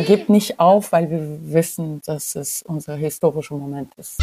[0.00, 4.18] man gibt nicht auf, weil wir wissen, dass es unser historischer Moment ist.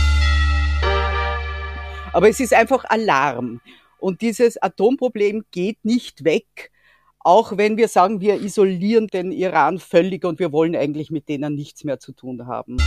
[2.12, 3.62] Aber es ist einfach Alarm.
[4.00, 6.72] Und dieses Atomproblem geht nicht weg,
[7.20, 11.54] auch wenn wir sagen, wir isolieren den Iran völlig und wir wollen eigentlich mit denen
[11.54, 12.78] nichts mehr zu tun haben.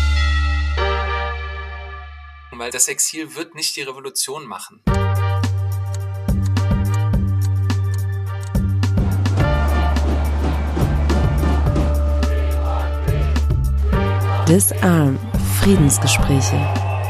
[2.50, 4.82] Weil das Exil wird nicht die Revolution machen.
[14.50, 15.17] Disarm
[15.61, 16.57] Friedensgespräche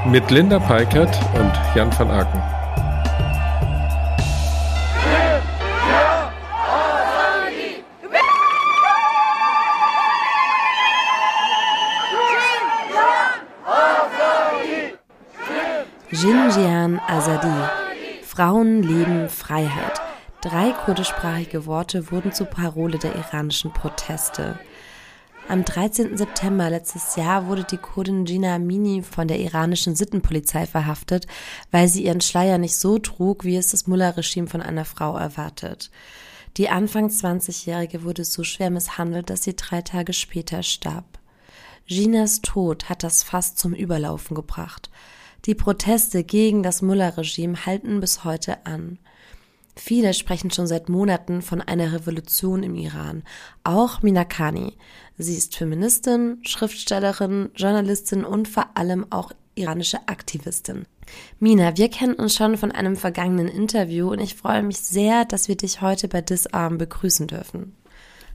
[0.07, 2.43] mit Linda Peikert und Jan van Aken.
[16.11, 17.49] Jinjian Azadi.
[18.23, 20.03] Frauen, Leben, Freiheit.
[20.43, 24.59] Drei kurdischsprachige Worte wurden zur Parole der iranischen Proteste.
[25.51, 26.17] Am 13.
[26.17, 31.27] September letztes Jahr wurde die Kurdin Gina Amini von der iranischen Sittenpolizei verhaftet,
[31.73, 35.91] weil sie ihren Schleier nicht so trug, wie es das Mullah-Regime von einer Frau erwartet.
[36.57, 41.19] Die Anfang 20-Jährige wurde so schwer misshandelt, dass sie drei Tage später starb.
[41.89, 44.89] Ginas Tod hat das Fass zum Überlaufen gebracht.
[45.47, 49.01] Die Proteste gegen das Mullah-Regime halten bis heute an.
[49.83, 53.23] Viele sprechen schon seit Monaten von einer Revolution im Iran.
[53.65, 54.77] Auch Minakani.
[55.17, 60.85] Sie ist Feministin, Schriftstellerin, Journalistin und vor allem auch iranische Aktivistin.
[61.39, 65.49] Mina, wir kennen uns schon von einem vergangenen Interview und ich freue mich sehr, dass
[65.49, 67.75] wir dich heute bei Disarm begrüßen dürfen.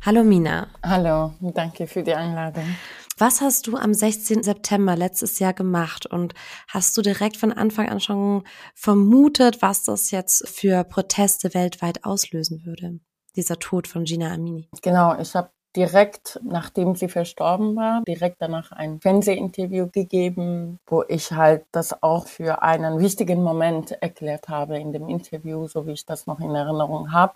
[0.02, 0.68] Hallo Mina.
[0.84, 2.76] Hallo, danke für die Einladung.
[3.18, 4.44] Was hast du am 16.
[4.44, 6.34] September letztes Jahr gemacht und
[6.68, 12.66] hast du direkt von Anfang an schon vermutet, was das jetzt für Proteste weltweit auslösen
[12.66, 13.00] würde?
[13.38, 14.68] Dieser Tod von Gina Amini.
[14.82, 21.32] Genau, ich habe direkt nachdem sie verstorben war, direkt danach ein Fernsehinterview gegeben, wo ich
[21.32, 26.06] halt das auch für einen wichtigen Moment erklärt habe in dem Interview, so wie ich
[26.06, 27.36] das noch in Erinnerung habe.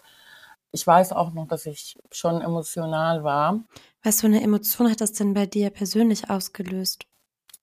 [0.72, 3.60] Ich weiß auch noch, dass ich schon emotional war.
[4.04, 7.06] Was für eine Emotion hat das denn bei dir persönlich ausgelöst?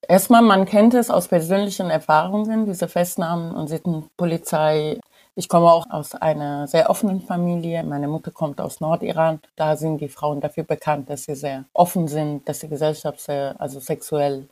[0.09, 5.01] Erstmal, man kennt es aus persönlichen Erfahrungen, diese Festnahmen und Sittenpolizei.
[5.35, 7.83] Ich komme auch aus einer sehr offenen Familie.
[7.83, 9.41] Meine Mutter kommt aus Nordiran.
[9.57, 13.59] Da sind die Frauen dafür bekannt, dass sie sehr offen sind, dass die Gesellschaft sehr,
[13.59, 14.49] also sexuell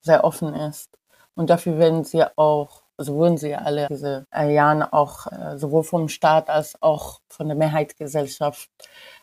[0.00, 0.88] sehr offen ist.
[1.34, 6.08] Und dafür werden sie auch also wurden sie alle diese Jahre auch äh, sowohl vom
[6.08, 8.70] Staat als auch von der Mehrheitsgesellschaft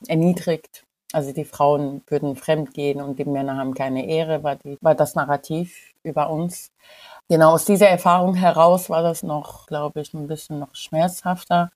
[0.07, 0.83] erniedrigt.
[1.13, 4.95] Also die Frauen würden fremd gehen und die Männer haben keine Ehre, war, die, war
[4.95, 6.71] das Narrativ über uns.
[7.29, 11.71] Genau aus dieser Erfahrung heraus war das noch, glaube ich, ein bisschen noch schmerzhafter.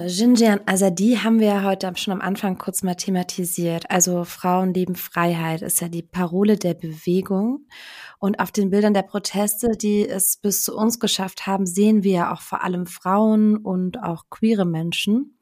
[0.00, 3.90] Jinjian Azadi haben wir ja heute schon am Anfang kurz mal thematisiert.
[3.90, 7.66] Also Frauen leben Freiheit ist ja die Parole der Bewegung.
[8.18, 12.12] Und auf den Bildern der Proteste, die es bis zu uns geschafft haben, sehen wir
[12.12, 15.38] ja auch vor allem Frauen und auch queere Menschen.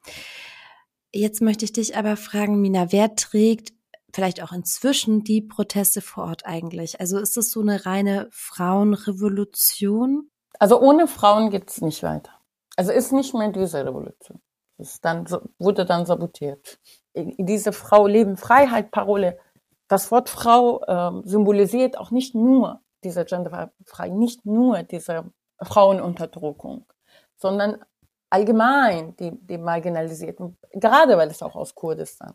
[1.12, 3.72] Jetzt möchte ich dich aber fragen, Mina, wer trägt
[4.12, 7.00] vielleicht auch inzwischen die Proteste vor Ort eigentlich?
[7.00, 10.30] Also ist es so eine reine Frauenrevolution?
[10.58, 12.32] Also ohne Frauen geht es nicht weiter.
[12.76, 14.40] Also ist nicht mehr diese Revolution.
[14.78, 15.26] Das dann,
[15.58, 16.78] wurde dann sabotiert.
[17.14, 19.38] Diese Frau Leben Freiheit Parole.
[19.88, 25.24] Das Wort Frau äh, symbolisiert auch nicht nur diese genderfrei, nicht nur diese
[25.60, 26.86] Frauenunterdrückung,
[27.36, 27.78] sondern
[28.30, 32.34] allgemein die, die Marginalisierten, gerade weil es auch aus Kurdistan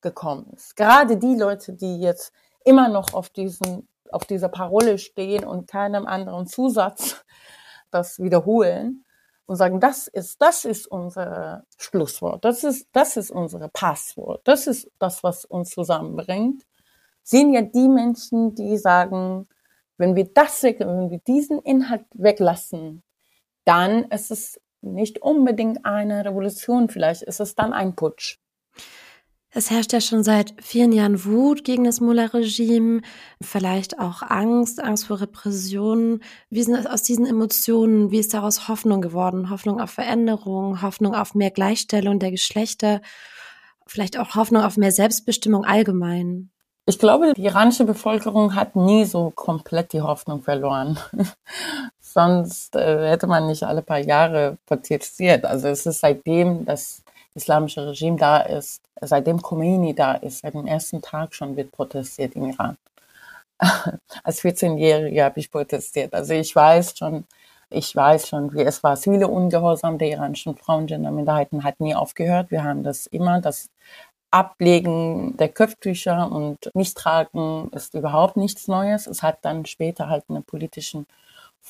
[0.00, 0.76] gekommen ist.
[0.76, 2.32] Gerade die Leute, die jetzt
[2.64, 7.24] immer noch auf diesen, auf dieser Parole stehen und keinem anderen Zusatz
[7.90, 9.04] das wiederholen
[9.46, 12.44] und sagen, das ist, das ist unser Schlusswort.
[12.44, 14.42] Das ist, das ist unser Passwort.
[14.44, 16.64] Das ist das, was uns zusammenbringt.
[17.22, 19.48] Sehen ja die Menschen, die sagen,
[19.96, 23.02] wenn wir das, wenn wir diesen Inhalt weglassen,
[23.64, 24.60] dann ist es
[24.94, 28.38] nicht unbedingt eine Revolution, vielleicht ist es dann ein Putsch.
[29.50, 33.00] Es herrscht ja schon seit vielen Jahren Wut gegen das Mullah-Regime,
[33.40, 36.22] vielleicht auch Angst, Angst vor Repressionen.
[36.50, 39.48] Wie sind aus diesen Emotionen, wie ist daraus Hoffnung geworden?
[39.48, 43.00] Hoffnung auf Veränderung, Hoffnung auf mehr Gleichstellung der Geschlechter,
[43.86, 46.50] vielleicht auch Hoffnung auf mehr Selbstbestimmung allgemein?
[46.84, 50.98] Ich glaube, die iranische Bevölkerung hat nie so komplett die Hoffnung verloren.
[52.12, 55.44] Sonst äh, hätte man nicht alle paar Jahre protestiert.
[55.44, 57.02] Also es ist seitdem das
[57.34, 62.34] islamische Regime da ist, seitdem Khomeini da ist, seit dem ersten Tag schon wird protestiert
[62.34, 62.76] im Iran.
[64.24, 66.14] Als 14-Jährige habe ich protestiert.
[66.14, 67.24] Also ich weiß schon,
[67.70, 68.96] ich weiß schon, wie es war.
[68.96, 72.50] Zivile Ungehorsam der iranischen Frauen, Genderminderheiten hat nie aufgehört.
[72.50, 73.68] Wir haben das immer, das
[74.30, 79.06] Ablegen der Köpftücher und Nichttragen ist überhaupt nichts Neues.
[79.06, 81.04] Es hat dann später halt eine politische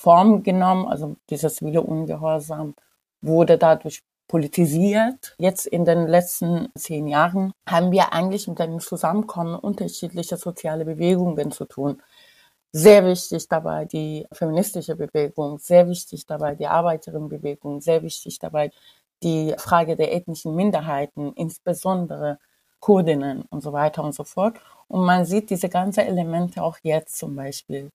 [0.00, 2.76] Form genommen, also dieser zivile Ungehorsam
[3.20, 5.34] wurde dadurch politisiert.
[5.38, 11.50] Jetzt in den letzten zehn Jahren haben wir eigentlich mit einem Zusammenkommen unterschiedlicher soziale Bewegungen
[11.50, 12.00] zu tun.
[12.72, 18.70] Sehr wichtig dabei die feministische Bewegung, sehr wichtig dabei die Arbeiterinnenbewegung, sehr wichtig dabei
[19.24, 22.38] die Frage der ethnischen Minderheiten, insbesondere
[22.78, 24.60] Kurdinnen und so weiter und so fort.
[24.86, 27.90] Und man sieht diese ganzen Elemente auch jetzt zum Beispiel.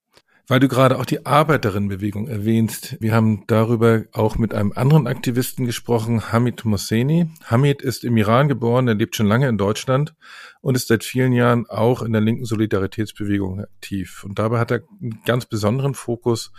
[0.48, 2.98] Weil du gerade auch die Arbeiterinnenbewegung erwähnst.
[3.00, 7.30] Wir haben darüber auch mit einem anderen Aktivisten gesprochen, Hamid Mosseni.
[7.46, 10.16] Hamid ist im Iran geboren, er lebt schon lange in Deutschland
[10.60, 14.26] und ist seit vielen Jahren auch in der linken Solidaritätsbewegung aktiv.
[14.26, 16.52] Und dabei hat er einen ganz besonderen Fokus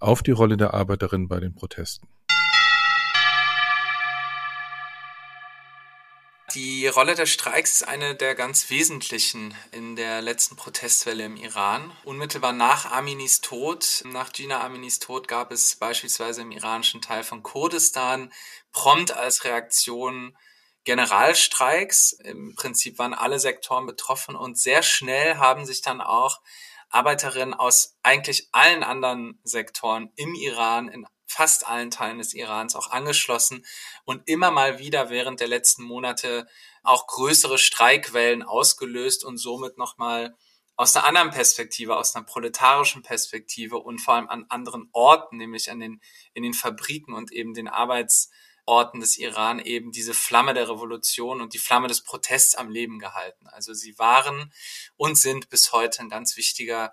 [0.00, 2.08] auf die Rolle der Arbeiterinnen bei den Protesten.
[6.54, 11.92] Die Rolle der Streiks ist eine der ganz wesentlichen in der letzten Protestwelle im Iran.
[12.02, 17.44] Unmittelbar nach Aminis Tod, nach Gina Aminis Tod, gab es beispielsweise im iranischen Teil von
[17.44, 18.32] Kurdistan
[18.72, 20.36] prompt als Reaktion
[20.82, 22.14] Generalstreiks.
[22.14, 26.40] Im Prinzip waren alle Sektoren betroffen und sehr schnell haben sich dann auch
[26.88, 32.90] Arbeiterinnen aus eigentlich allen anderen Sektoren im Iran in fast allen Teilen des Irans auch
[32.90, 33.64] angeschlossen
[34.04, 36.48] und immer mal wieder während der letzten Monate
[36.82, 40.34] auch größere Streikwellen ausgelöst und somit nochmal
[40.74, 45.70] aus einer anderen Perspektive, aus einer proletarischen Perspektive und vor allem an anderen Orten, nämlich
[45.70, 46.00] an den,
[46.34, 51.54] in den Fabriken und eben den Arbeitsorten des Iran eben diese Flamme der Revolution und
[51.54, 53.46] die Flamme des Protests am Leben gehalten.
[53.46, 54.52] Also sie waren
[54.96, 56.92] und sind bis heute ein ganz wichtiger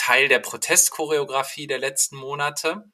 [0.00, 2.90] Teil der Protestchoreografie der letzten Monate.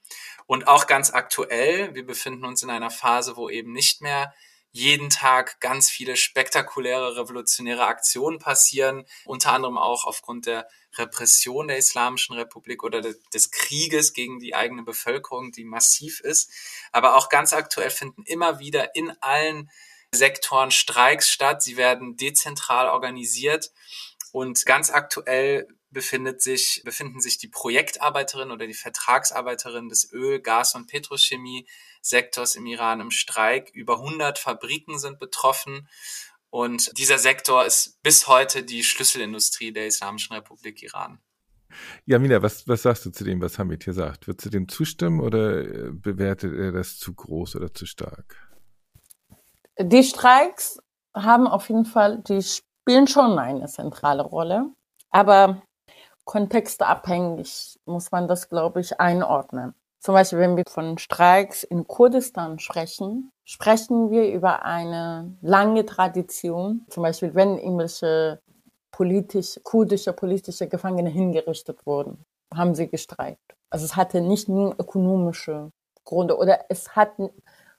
[0.46, 4.32] Und auch ganz aktuell, wir befinden uns in einer Phase, wo eben nicht mehr
[4.76, 11.78] jeden Tag ganz viele spektakuläre revolutionäre Aktionen passieren, unter anderem auch aufgrund der Repression der
[11.78, 16.50] Islamischen Republik oder des Krieges gegen die eigene Bevölkerung, die massiv ist.
[16.92, 19.70] Aber auch ganz aktuell finden immer wieder in allen
[20.12, 21.62] Sektoren Streiks statt.
[21.62, 23.70] Sie werden dezentral organisiert
[24.32, 30.74] und ganz aktuell befindet sich, befinden sich die Projektarbeiterin oder die Vertragsarbeiterin des Öl-, Gas-
[30.74, 33.70] und Petrochemie-Sektors im Iran im Streik.
[33.72, 35.88] Über 100 Fabriken sind betroffen.
[36.50, 41.20] Und dieser Sektor ist bis heute die Schlüsselindustrie der Islamischen Republik Iran.
[42.06, 44.26] Jamina, was, was sagst du zu dem, was Hamid hier sagt?
[44.26, 48.36] Würdest du dem zustimmen oder äh, bewertet er das zu groß oder zu stark?
[49.78, 50.78] Die Streiks
[51.14, 54.72] haben auf jeden Fall, die spielen schon eine zentrale Rolle.
[55.10, 55.62] Aber
[56.26, 59.74] kontextabhängig muss man das, glaube ich, einordnen.
[60.00, 66.84] Zum Beispiel, wenn wir von Streiks in Kurdistan sprechen, sprechen wir über eine lange Tradition.
[66.90, 68.40] Zum Beispiel, wenn irgendwelche
[68.92, 72.24] politisch, kurdische politische Gefangene hingerichtet wurden,
[72.54, 73.56] haben sie gestreikt.
[73.70, 75.70] Also es hatte nicht nur ökonomische
[76.04, 77.12] Gründe oder es hat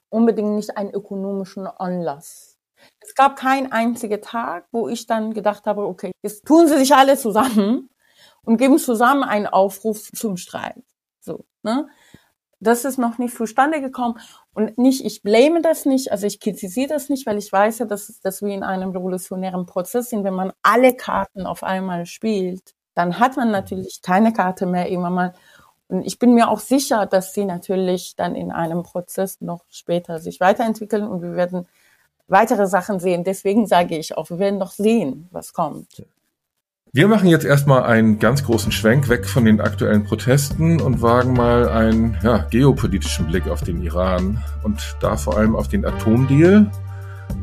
[0.09, 2.57] unbedingt nicht einen ökonomischen Anlass.
[2.99, 6.93] Es gab keinen einzigen Tag, wo ich dann gedacht habe, okay, jetzt tun sie sich
[6.93, 7.89] alle zusammen
[8.47, 10.81] und geben zusammen einen Aufruf zum Streit.
[11.19, 11.87] So, ne?
[12.61, 14.19] Das ist noch nicht zustande gekommen
[14.53, 17.85] und nicht, ich blame das nicht, also ich kritisiere das nicht, weil ich weiß ja,
[17.85, 20.23] dass, dass wir in einem revolutionären Prozess sind.
[20.23, 25.09] Wenn man alle Karten auf einmal spielt, dann hat man natürlich keine Karte mehr immer
[25.09, 25.33] mal.
[25.89, 30.19] Und ich bin mir auch sicher, dass sie natürlich dann in einem Prozess noch später
[30.19, 31.67] sich weiterentwickeln und wir werden
[32.27, 33.25] weitere Sachen sehen.
[33.25, 36.01] Deswegen sage ich auch, wir werden noch sehen, was kommt.
[36.93, 41.33] Wir machen jetzt erstmal einen ganz großen Schwenk weg von den aktuellen Protesten und wagen
[41.33, 46.71] mal einen ja, geopolitischen Blick auf den Iran und da vor allem auf den Atomdeal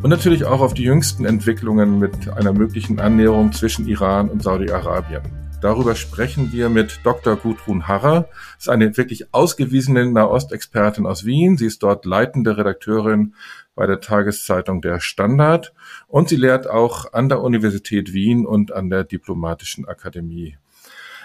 [0.02, 5.22] und natürlich auch auf die jüngsten Entwicklungen mit einer möglichen Annäherung zwischen Iran und Saudi-Arabien.
[5.60, 7.36] Darüber sprechen wir mit Dr.
[7.36, 8.28] Gudrun Harrer.
[8.58, 11.56] Sie ist eine wirklich ausgewiesene Nahostexpertin aus Wien.
[11.56, 13.34] Sie ist dort leitende Redakteurin
[13.74, 15.72] bei der Tageszeitung Der Standard
[16.14, 20.56] und sie lehrt auch an der Universität Wien und an der Diplomatischen Akademie.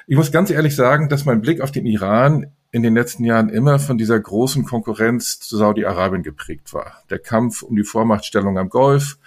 [0.07, 3.49] Ich muss ganz ehrlich sagen, dass mein Blick auf den Iran in den letzten Jahren
[3.49, 7.03] immer von dieser großen Konkurrenz zu Saudi-Arabien geprägt war.
[7.11, 9.19] Der Kampf um die Vormachtstellung am Golf,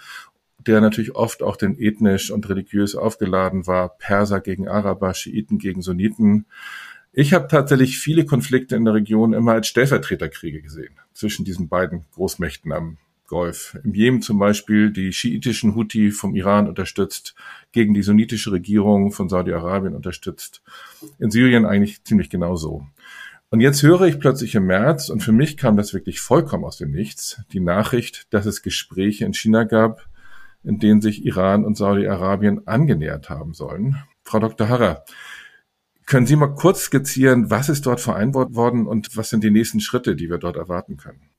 [0.57, 5.81] der natürlich oft auch den ethnisch und religiös aufgeladen war, Perser gegen Araber, Schiiten gegen
[5.81, 6.45] Sunniten.
[7.13, 12.03] Ich habe tatsächlich viele Konflikte in der Region immer als Stellvertreterkriege gesehen zwischen diesen beiden
[12.11, 13.77] Großmächten am Golf.
[13.83, 17.35] Im Jemen zum Beispiel die schiitischen Houthi vom Iran unterstützt,
[17.71, 20.61] gegen die sunnitische Regierung von Saudi-Arabien unterstützt.
[21.19, 22.85] In Syrien eigentlich ziemlich genauso.
[23.49, 26.77] Und jetzt höre ich plötzlich im März, und für mich kam das wirklich vollkommen aus
[26.77, 30.07] dem Nichts, die Nachricht, dass es Gespräche in China gab
[30.63, 33.97] in denen sich Iran und Saudi-Arabien angenähert haben sollen.
[34.23, 34.69] Frau Dr.
[34.69, 35.03] Harrer,
[36.05, 39.79] können Sie mal kurz skizzieren, was ist dort vereinbart worden und was sind die nächsten
[39.79, 41.29] Schritte, die wir dort erwarten können?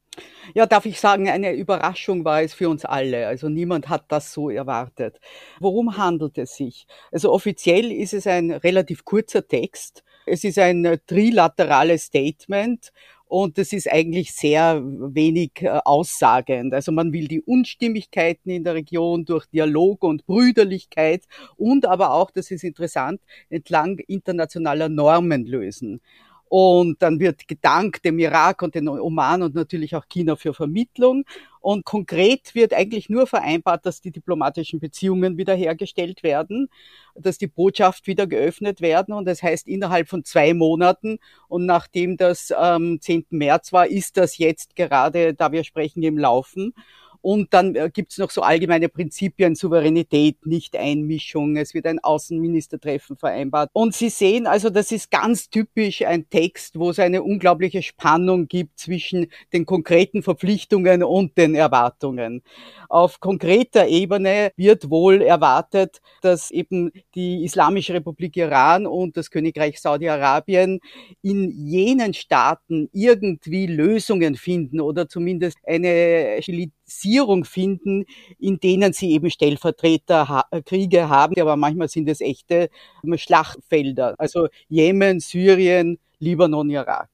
[0.53, 3.27] Ja, darf ich sagen, eine Überraschung war es für uns alle.
[3.27, 5.19] Also niemand hat das so erwartet.
[5.61, 6.87] Worum handelt es sich?
[7.13, 10.05] Also offiziell ist es ein relativ kurzer Text.
[10.27, 12.93] Es ist ein trilaterales Statement
[13.27, 16.75] und das ist eigentlich sehr wenig äh, aussagend.
[16.75, 21.25] Also man will die Unstimmigkeiten in der Region durch Dialog und Brüderlichkeit
[21.57, 23.21] und aber auch, das ist interessant,
[23.51, 26.01] entlang internationaler Normen lösen.
[26.49, 31.25] Und dann wird gedankt dem Irak und den Oman und natürlich auch China für Vermittlung.
[31.61, 36.69] Und konkret wird eigentlich nur vereinbart, dass die diplomatischen Beziehungen wiederhergestellt werden,
[37.15, 39.15] dass die Botschaft wieder geöffnet werden.
[39.15, 43.27] Und das heißt, innerhalb von zwei Monaten und nachdem das am ähm, 10.
[43.31, 46.75] März war, ist das jetzt gerade, da wir sprechen, im Laufen.
[47.25, 51.57] Und dann äh, gibt es noch so allgemeine Prinzipien, Souveränität, Nicht-Einmischung.
[51.57, 53.71] Es wird ein Außenministertreffen vereinbart.
[53.73, 58.47] Und Sie sehen also, das ist ganz typisch ein Text, wo es eine unglaubliche Spannung
[58.47, 62.43] gibt zwischen den konkreten Verpflichtungen und den Erwartungen.
[62.91, 69.81] Auf konkreter Ebene wird wohl erwartet, dass eben die Islamische Republik Iran und das Königreich
[69.81, 70.79] Saudi-Arabien
[71.23, 76.43] in jenen Staaten irgendwie Lösungen finden oder zumindest eine
[76.87, 78.05] Regierung finden,
[78.39, 82.69] in denen sie eben Stellvertreterkriege äh, haben, aber manchmal sind es echte
[83.05, 84.15] ähm, Schlachtfelder.
[84.19, 87.11] Also Jemen, Syrien, Libanon, Irak.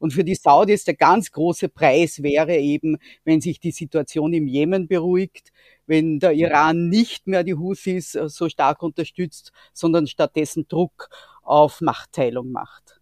[0.00, 4.46] Und für die Saudis der ganz große Preis wäre eben, wenn sich die Situation im
[4.46, 5.50] Jemen beruhigt,
[5.86, 11.08] wenn der Iran nicht mehr die Houthis äh, so stark unterstützt, sondern stattdessen Druck
[11.42, 13.00] auf Machtteilung macht.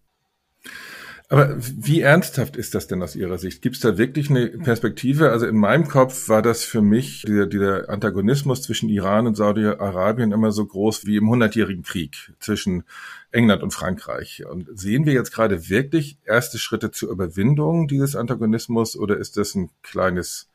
[1.33, 3.63] Aber wie ernsthaft ist das denn aus Ihrer Sicht?
[3.63, 5.31] Gibt es da wirklich eine Perspektive?
[5.31, 10.31] Also in meinem Kopf war das für mich dieser, dieser Antagonismus zwischen Iran und Saudi-Arabien
[10.31, 12.83] immer so groß wie im Hundertjährigen Krieg zwischen
[13.31, 14.45] England und Frankreich.
[14.45, 19.55] Und sehen wir jetzt gerade wirklich erste Schritte zur Überwindung dieses Antagonismus oder ist das
[19.55, 20.51] ein kleines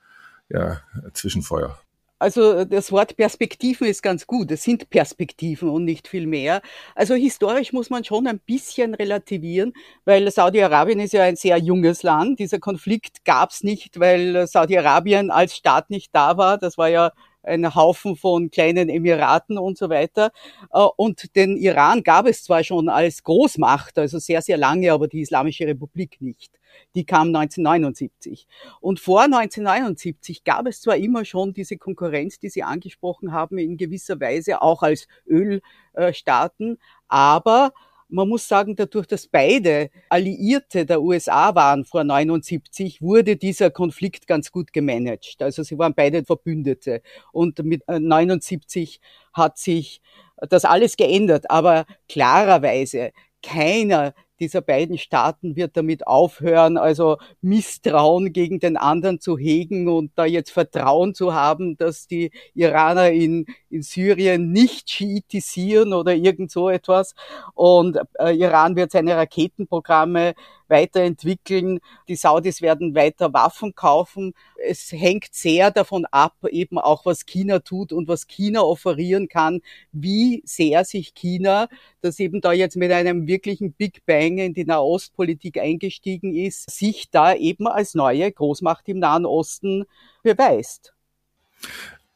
[0.48, 0.80] ja,
[1.12, 1.76] Zwischenfeuer?
[2.18, 4.50] Also das Wort Perspektiven ist ganz gut.
[4.50, 6.62] Es sind Perspektiven und nicht viel mehr.
[6.96, 9.72] Also historisch muss man schon ein bisschen relativieren,
[10.04, 12.40] weil Saudi-Arabien ist ja ein sehr junges Land.
[12.40, 16.58] Dieser Konflikt gab es nicht, weil Saudi-Arabien als Staat nicht da war.
[16.58, 17.12] Das war ja
[17.48, 20.30] ein Haufen von kleinen Emiraten und so weiter.
[20.72, 25.08] Äh, und den Iran gab es zwar schon als Großmacht, also sehr, sehr lange, aber
[25.08, 26.52] die Islamische Republik nicht.
[26.94, 28.46] Die kam 1979.
[28.80, 33.76] Und vor 1979 gab es zwar immer schon diese Konkurrenz, die Sie angesprochen haben, in
[33.76, 36.78] gewisser Weise auch als Ölstaaten,
[37.08, 37.72] aber
[38.08, 44.26] man muss sagen, dadurch, dass beide Alliierte der USA waren vor 79, wurde dieser Konflikt
[44.26, 45.36] ganz gut gemanagt.
[45.40, 47.02] Also sie waren beide Verbündete.
[47.32, 50.00] Und mit 79 äh, hat sich
[50.48, 51.50] das alles geändert.
[51.50, 53.12] Aber klarerweise
[53.42, 60.12] keiner dieser beiden Staaten wird damit aufhören, also Misstrauen gegen den anderen zu hegen und
[60.14, 66.50] da jetzt Vertrauen zu haben, dass die Iraner in, in Syrien nicht schiitisieren oder irgend
[66.50, 67.14] so etwas.
[67.54, 70.34] Und äh, Iran wird seine Raketenprogramme
[70.68, 71.80] weiterentwickeln.
[72.08, 74.34] Die Saudis werden weiter Waffen kaufen.
[74.56, 79.60] Es hängt sehr davon ab, eben auch was China tut und was China offerieren kann,
[79.92, 81.68] wie sehr sich China,
[82.00, 87.10] das eben da jetzt mit einem wirklichen Big Bang in die Nahostpolitik eingestiegen ist, sich
[87.10, 89.84] da eben als neue Großmacht im Nahen Osten
[90.22, 90.94] beweist.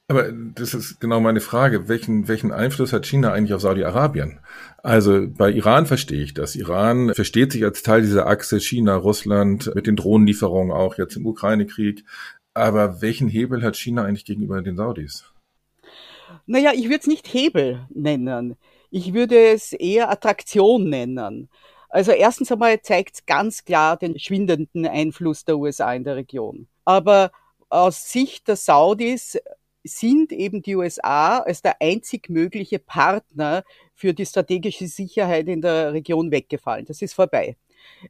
[0.08, 1.88] Aber das ist genau meine Frage.
[1.88, 4.40] Welchen, welchen Einfluss hat China eigentlich auf Saudi-Arabien?
[4.82, 6.56] Also bei Iran verstehe ich das.
[6.56, 11.26] Iran versteht sich als Teil dieser Achse China, Russland, mit den Drohnenlieferungen auch jetzt im
[11.26, 12.04] Ukraine-Krieg.
[12.54, 15.24] Aber welchen Hebel hat China eigentlich gegenüber den Saudis?
[16.46, 18.56] Naja, ich würde es nicht Hebel nennen.
[18.90, 21.48] Ich würde es eher Attraktion nennen.
[21.88, 26.66] Also erstens einmal zeigt es ganz klar den schwindenden Einfluss der USA in der Region.
[26.84, 27.30] Aber
[27.68, 29.38] aus Sicht der Saudis
[29.84, 35.92] sind eben die USA als der einzig mögliche Partner für die strategische Sicherheit in der
[35.92, 36.86] Region weggefallen.
[36.86, 37.56] Das ist vorbei.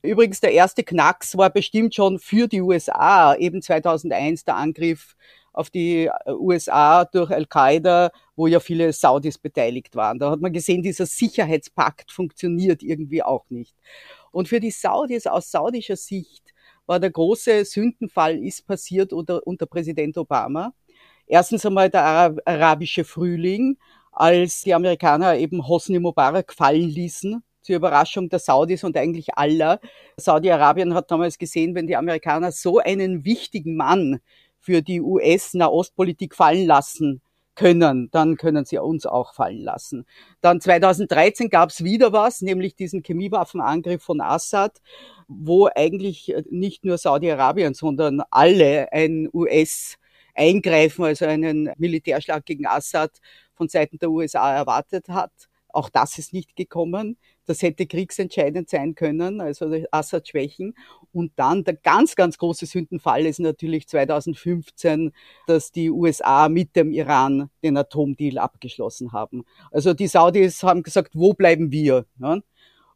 [0.02, 5.16] Übrigens, der erste Knacks war bestimmt schon für die USA, eben 2001 der Angriff
[5.52, 10.18] auf die USA durch Al-Qaida, wo ja viele Saudis beteiligt waren.
[10.18, 13.74] Da hat man gesehen, dieser Sicherheitspakt funktioniert irgendwie auch nicht.
[14.30, 16.52] Und für die Saudis aus saudischer Sicht
[16.86, 20.72] war der große Sündenfall ist passiert unter, unter Präsident Obama.
[21.26, 23.78] Erstens einmal der arabische Frühling,
[24.12, 29.80] als die Amerikaner eben Hosni Mubarak fallen ließen, zur Überraschung der Saudis und eigentlich aller.
[30.16, 34.20] Saudi-Arabien hat damals gesehen, wenn die Amerikaner so einen wichtigen Mann
[34.58, 37.22] für die US-Nahostpolitik fallen lassen,
[37.54, 40.06] können, dann können sie uns auch fallen lassen.
[40.40, 44.80] Dann 2013 gab es wieder was, nämlich diesen Chemiewaffenangriff von Assad,
[45.28, 49.98] wo eigentlich nicht nur Saudi-Arabien, sondern alle ein US
[50.34, 53.18] Eingreifen, also einen Militärschlag gegen Assad
[53.54, 55.32] von Seiten der USA erwartet hat.
[55.68, 57.16] Auch das ist nicht gekommen.
[57.46, 60.74] Das hätte kriegsentscheidend sein können, also Assad schwächen.
[61.12, 65.12] Und dann der ganz, ganz große Sündenfall ist natürlich 2015,
[65.46, 69.44] dass die USA mit dem Iran den Atomdeal abgeschlossen haben.
[69.70, 72.06] Also die Saudis haben gesagt, wo bleiben wir?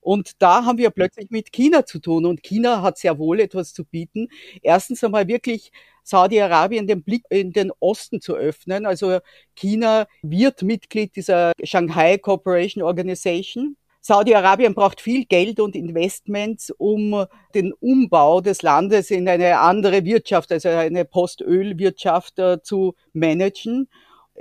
[0.06, 2.26] Und da haben wir plötzlich mit China zu tun.
[2.26, 4.28] Und China hat sehr wohl etwas zu bieten.
[4.62, 5.72] Erstens einmal wirklich
[6.04, 8.86] Saudi-Arabien den Blick in den Osten zu öffnen.
[8.86, 9.18] Also
[9.56, 13.76] China wird Mitglied dieser Shanghai Cooperation Organization.
[14.00, 20.52] Saudi-Arabien braucht viel Geld und Investments, um den Umbau des Landes in eine andere Wirtschaft,
[20.52, 23.88] also eine Postölwirtschaft äh, zu managen.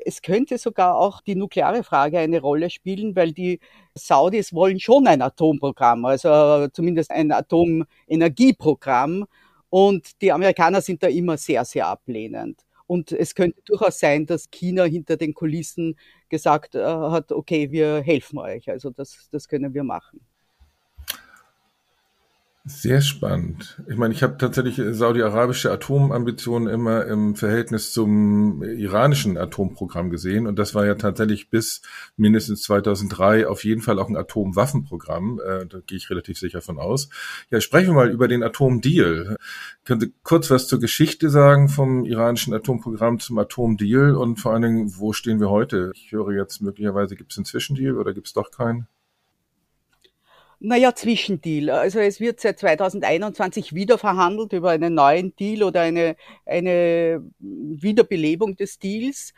[0.04, 3.60] Es könnte sogar auch die nukleare Frage eine Rolle spielen, weil die
[3.96, 9.26] Saudis wollen schon ein Atomprogramm, also zumindest ein Atomenergieprogramm.
[9.70, 12.66] Und die Amerikaner sind da immer sehr, sehr ablehnend.
[12.88, 15.98] Und es könnte durchaus sein, dass China hinter den Kulissen
[16.30, 18.70] gesagt äh, hat, okay, wir helfen euch.
[18.70, 20.22] Also das, das können wir machen.
[22.68, 23.80] Sehr spannend.
[23.88, 30.48] Ich meine, ich habe tatsächlich saudi-arabische Atomambitionen immer im Verhältnis zum iranischen Atomprogramm gesehen.
[30.48, 31.84] Und das war ja tatsächlich bis
[32.18, 35.40] mindestens 2003 auf jeden Fall auch ein Atomwaffenprogramm.
[35.46, 37.10] Äh, da gehe ich relativ sicher von aus.
[37.52, 39.38] Ja, sprechen wir mal über den Atomdeal.
[39.84, 44.64] Können Sie kurz was zur Geschichte sagen vom iranischen Atomprogramm zum Atomdeal und vor allen
[44.64, 45.92] Dingen, wo stehen wir heute?
[45.94, 48.88] Ich höre jetzt möglicherweise, gibt es einen Zwischendeal oder gibt es doch keinen?
[50.68, 51.70] Naja, Zwischendeal.
[51.70, 58.56] Also es wird seit 2021 wieder verhandelt über einen neuen Deal oder eine, eine Wiederbelebung
[58.56, 59.36] des Deals.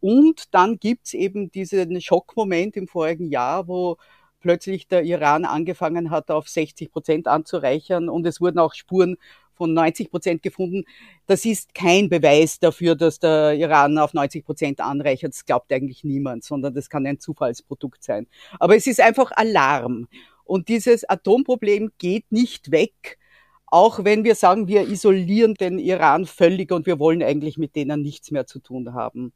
[0.00, 3.96] Und dann gibt's eben diesen Schockmoment im vorigen Jahr, wo
[4.40, 9.16] plötzlich der Iran angefangen hat, auf 60 Prozent anzureichern und es wurden auch Spuren
[9.54, 10.84] von 90 Prozent gefunden.
[11.26, 15.32] Das ist kein Beweis dafür, dass der Iran auf 90 Prozent anreichert.
[15.32, 18.26] Das glaubt eigentlich niemand, sondern das kann ein Zufallsprodukt sein.
[18.60, 20.08] Aber es ist einfach Alarm.
[20.48, 23.18] Und dieses Atomproblem geht nicht weg,
[23.66, 28.00] auch wenn wir sagen, wir isolieren den Iran völlig und wir wollen eigentlich mit denen
[28.00, 29.34] nichts mehr zu tun haben.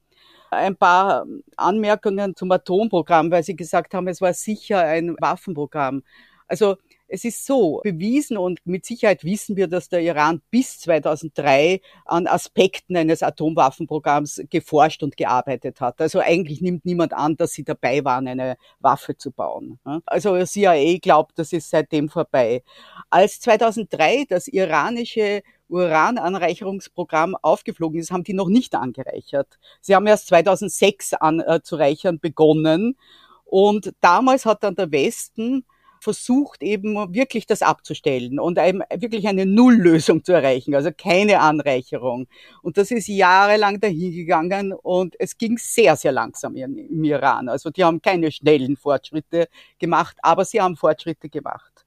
[0.51, 6.03] Ein paar Anmerkungen zum Atomprogramm, weil Sie gesagt haben, es war sicher ein Waffenprogramm.
[6.47, 6.77] Also
[7.13, 12.27] es ist so bewiesen und mit Sicherheit wissen wir, dass der Iran bis 2003 an
[12.27, 16.01] Aspekten eines Atomwaffenprogramms geforscht und gearbeitet hat.
[16.01, 19.79] Also eigentlich nimmt niemand an, dass sie dabei waren, eine Waffe zu bauen.
[20.07, 22.63] Also CIA glaubt, das ist seitdem vorbei.
[23.11, 29.59] Als 2003 das iranische Urananreicherungsprogramm aufgeflogen ist, haben die noch nicht angereichert.
[29.83, 32.97] Sie haben erst 2006 anzureichern begonnen.
[33.45, 35.67] Und damals hat dann der Westen
[36.03, 42.27] versucht eben wirklich das abzustellen und einem wirklich eine Nulllösung zu erreichen, also keine Anreicherung.
[42.61, 47.49] Und das ist jahrelang dahingegangen und es ging sehr, sehr langsam im Iran.
[47.49, 49.47] Also die haben keine schnellen Fortschritte
[49.79, 51.87] gemacht, aber sie haben Fortschritte gemacht.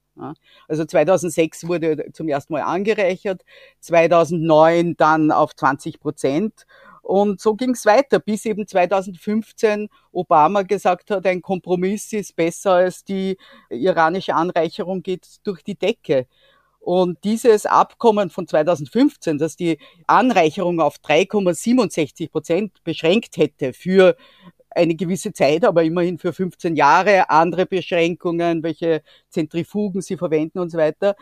[0.69, 3.43] Also 2006 wurde zum ersten Mal angereichert,
[3.81, 6.65] 2009 dann auf 20 Prozent
[7.05, 12.71] und so ging es weiter, bis eben 2015 Obama gesagt hat, ein Kompromiss ist besser
[12.71, 13.37] als die
[13.69, 16.25] iranische Anreicherung geht durch die Decke.
[16.79, 24.15] Und dieses Abkommen von 2015, das die Anreicherung auf 3,67 Prozent beschränkt hätte für
[24.71, 30.71] eine gewisse Zeit, aber immerhin für 15 Jahre, andere Beschränkungen, welche Zentrifugen sie verwenden und
[30.71, 31.15] so weiter.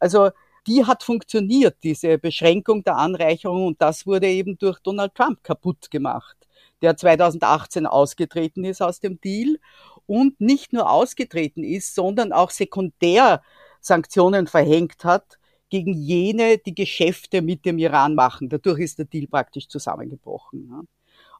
[0.00, 0.30] Also
[0.68, 3.66] die hat funktioniert, diese Beschränkung der Anreicherung.
[3.66, 6.36] Und das wurde eben durch Donald Trump kaputt gemacht,
[6.82, 9.58] der 2018 ausgetreten ist aus dem Deal
[10.06, 13.42] und nicht nur ausgetreten ist, sondern auch sekundär
[13.80, 15.38] Sanktionen verhängt hat
[15.70, 18.48] gegen jene, die Geschäfte mit dem Iran machen.
[18.48, 20.88] Dadurch ist der Deal praktisch zusammengebrochen.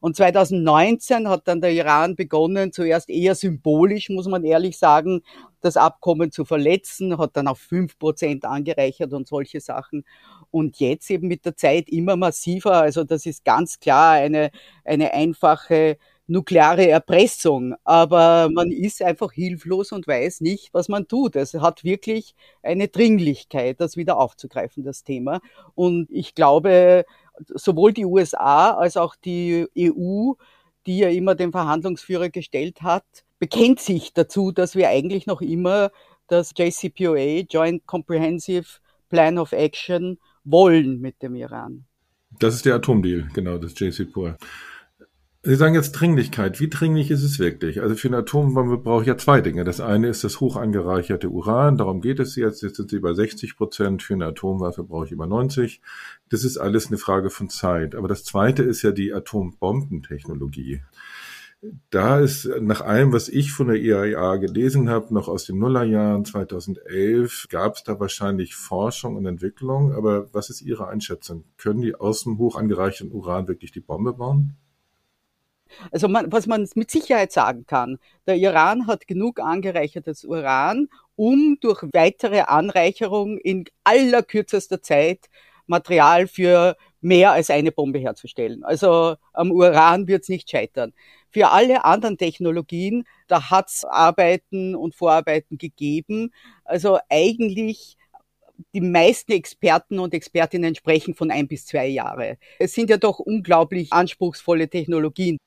[0.01, 5.21] Und 2019 hat dann der Iran begonnen, zuerst eher symbolisch, muss man ehrlich sagen,
[5.61, 10.05] das Abkommen zu verletzen, hat dann auf fünf Prozent angereichert und solche Sachen.
[10.51, 12.73] Und jetzt eben mit der Zeit immer massiver.
[12.73, 14.51] Also das ist ganz klar eine,
[14.83, 15.97] eine einfache
[16.29, 17.75] nukleare Erpressung.
[17.83, 21.35] Aber man ist einfach hilflos und weiß nicht, was man tut.
[21.35, 25.41] Es hat wirklich eine Dringlichkeit, das wieder aufzugreifen, das Thema.
[25.75, 27.05] Und ich glaube,
[27.47, 30.33] sowohl die USA als auch die EU,
[30.85, 33.05] die ja immer den Verhandlungsführer gestellt hat,
[33.39, 35.91] bekennt sich dazu, dass wir eigentlich noch immer
[36.27, 41.85] das JCPOA, Joint Comprehensive Plan of Action, wollen mit dem Iran.
[42.39, 44.37] Das ist der Atomdeal, genau, das JCPOA.
[45.41, 46.59] Sie sagen jetzt Dringlichkeit.
[46.59, 47.81] Wie dringlich ist es wirklich?
[47.81, 49.63] Also für eine Atombombe brauche ich ja zwei Dinge.
[49.63, 51.77] Das eine ist das hoch angereicherte Uran.
[51.77, 52.61] Darum geht es jetzt.
[52.61, 54.03] Jetzt sind sie bei 60 Prozent.
[54.03, 55.81] Für eine Atomwaffe brauche ich über 90.
[56.27, 57.95] Das ist alles eine Frage von Zeit.
[57.95, 60.81] Aber das zweite ist ja die Atombombentechnologie.
[61.89, 66.25] Da ist nach allem, was ich von der IAEA gelesen habe, noch aus den Nullerjahren
[66.25, 69.93] 2011, gab es da wahrscheinlich Forschung und Entwicklung.
[69.93, 71.45] Aber was ist Ihre Einschätzung?
[71.57, 74.57] Können die aus dem hoch angereicherten Uran wirklich die Bombe bauen?
[75.91, 81.57] Also man, was man mit Sicherheit sagen kann, der Iran hat genug angereichertes Uran, um
[81.61, 85.29] durch weitere Anreicherung in allerkürzester Zeit
[85.67, 88.63] Material für mehr als eine Bombe herzustellen.
[88.63, 90.93] Also am Uran wird es nicht scheitern.
[91.29, 96.33] Für alle anderen Technologien, da hat es Arbeiten und Vorarbeiten gegeben.
[96.65, 97.97] Also eigentlich
[98.73, 102.37] die meisten Experten und Expertinnen sprechen von ein bis zwei Jahre.
[102.57, 105.37] Es sind ja doch unglaublich anspruchsvolle Technologien.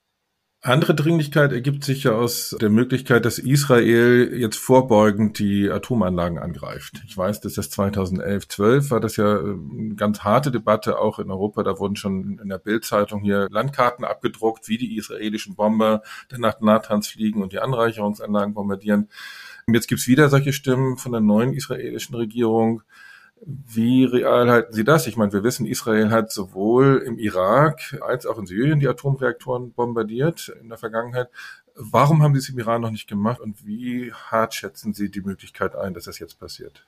[0.65, 7.03] Andere Dringlichkeit ergibt sich ja aus der Möglichkeit, dass Israel jetzt vorbeugend die Atomanlagen angreift.
[7.05, 11.19] Ich weiß, dass das 2011, 12 war das ja eine ähm, ganz harte Debatte auch
[11.19, 11.65] in Europa.
[11.65, 16.61] Da wurden schon in der Bildzeitung hier Landkarten abgedruckt, wie die israelischen Bomber dann nach
[16.61, 19.09] Natanz fliegen und die Anreicherungsanlagen bombardieren.
[19.67, 22.83] Und jetzt gibt's wieder solche Stimmen von der neuen israelischen Regierung,
[23.45, 25.07] wie real halten Sie das?
[25.09, 29.73] Ich meine, wir wissen, Israel hat sowohl im Irak als auch in Syrien die Atomreaktoren
[29.73, 31.29] bombardiert in der Vergangenheit.
[31.75, 35.23] Warum haben Sie es im Iran noch nicht gemacht und wie hart schätzen Sie die
[35.23, 36.87] Möglichkeit ein, dass das jetzt passiert?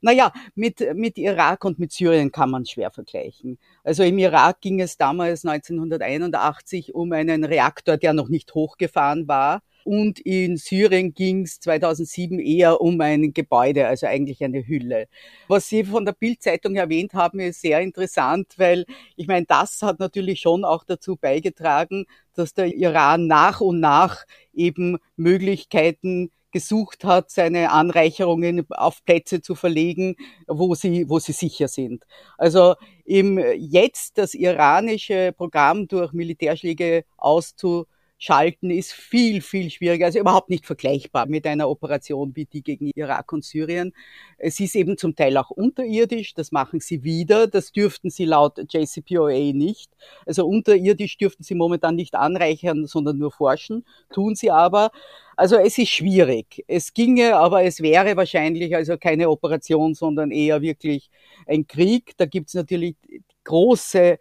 [0.00, 3.58] Naja, mit, mit Irak und mit Syrien kann man schwer vergleichen.
[3.84, 9.62] Also im Irak ging es damals 1981 um einen Reaktor, der noch nicht hochgefahren war
[9.84, 15.08] und in Syrien ging es 2007 eher um ein Gebäude, also eigentlich eine Hülle.
[15.48, 19.98] Was Sie von der Bildzeitung erwähnt haben, ist sehr interessant, weil ich meine, das hat
[20.00, 27.30] natürlich schon auch dazu beigetragen, dass der Iran nach und nach eben Möglichkeiten gesucht hat,
[27.30, 30.14] seine Anreicherungen auf Plätze zu verlegen,
[30.46, 32.04] wo sie, wo sie sicher sind.
[32.38, 37.86] Also im jetzt das iranische Programm durch Militärschläge auszu
[38.18, 42.90] schalten ist viel, viel schwieriger, also überhaupt nicht vergleichbar mit einer Operation wie die gegen
[42.94, 43.92] Irak und Syrien.
[44.38, 48.58] Es ist eben zum Teil auch unterirdisch, das machen sie wieder, das dürften sie laut
[48.72, 49.90] JCPOA nicht.
[50.26, 54.90] Also unterirdisch dürften sie momentan nicht anreichern, sondern nur forschen, tun sie aber.
[55.36, 56.64] Also es ist schwierig.
[56.68, 61.10] Es ginge, aber es wäre wahrscheinlich also keine Operation, sondern eher wirklich
[61.46, 62.12] ein Krieg.
[62.16, 62.96] Da gibt es natürlich
[63.42, 64.18] große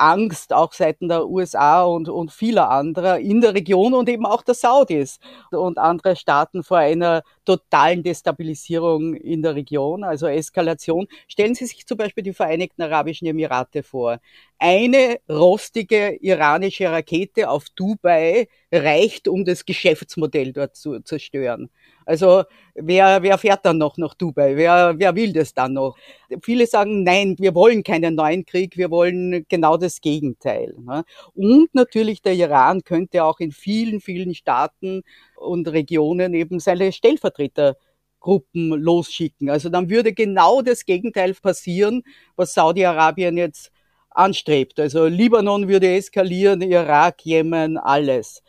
[0.00, 4.42] Angst auch seitens der USA und, und vieler anderer in der Region und eben auch
[4.42, 5.18] der Saudis
[5.50, 11.06] und andere Staaten vor einer totalen Destabilisierung in der Region, also Eskalation.
[11.28, 14.18] Stellen Sie sich zum Beispiel die Vereinigten Arabischen Emirate vor.
[14.58, 21.70] Eine rostige iranische Rakete auf Dubai reicht, um das Geschäftsmodell dort zu zerstören.
[22.10, 22.42] Also
[22.74, 24.56] wer, wer fährt dann noch nach Dubai?
[24.56, 25.96] Wer, wer will das dann noch?
[26.42, 30.74] Viele sagen, nein, wir wollen keinen neuen Krieg, wir wollen genau das Gegenteil.
[30.84, 31.04] Ne?
[31.34, 35.02] Und natürlich der Iran könnte auch in vielen, vielen Staaten
[35.36, 39.48] und Regionen eben seine Stellvertretergruppen losschicken.
[39.48, 42.02] Also dann würde genau das Gegenteil passieren,
[42.34, 43.70] was Saudi-Arabien jetzt
[44.10, 44.80] anstrebt.
[44.80, 48.42] Also Libanon würde eskalieren, Irak, Jemen, alles.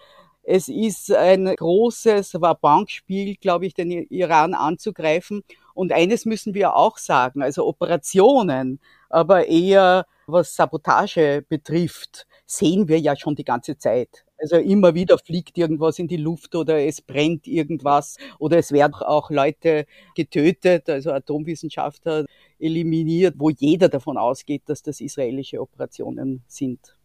[0.43, 5.43] Es ist ein großes Bankspiel, glaube ich, den Iran anzugreifen.
[5.73, 12.99] Und eines müssen wir auch sagen, also Operationen, aber eher was Sabotage betrifft, sehen wir
[12.99, 14.25] ja schon die ganze Zeit.
[14.37, 18.95] Also immer wieder fliegt irgendwas in die Luft oder es brennt irgendwas oder es werden
[18.95, 22.25] auch Leute getötet, also Atomwissenschaftler
[22.57, 26.97] eliminiert, wo jeder davon ausgeht, dass das israelische Operationen sind.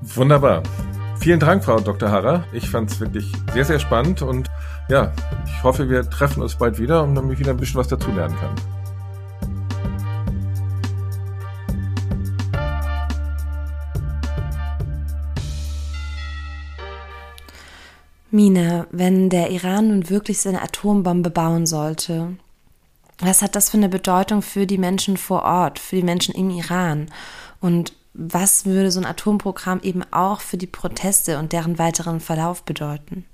[0.00, 0.62] Wunderbar.
[1.20, 2.10] Vielen Dank, Frau Dr.
[2.10, 2.44] Harrer.
[2.52, 4.48] Ich fand es wirklich sehr, sehr spannend und
[4.88, 5.12] ja,
[5.44, 8.36] ich hoffe, wir treffen uns bald wieder und damit ich wieder ein bisschen was dazulernen
[8.38, 8.54] kann.
[18.30, 22.36] Mina, wenn der Iran nun wirklich seine Atombombe bauen sollte,
[23.18, 26.50] was hat das für eine Bedeutung für die Menschen vor Ort, für die Menschen im
[26.50, 27.06] Iran?
[27.60, 32.62] Und was würde so ein Atomprogramm eben auch für die Proteste und deren weiteren Verlauf
[32.62, 33.26] bedeuten?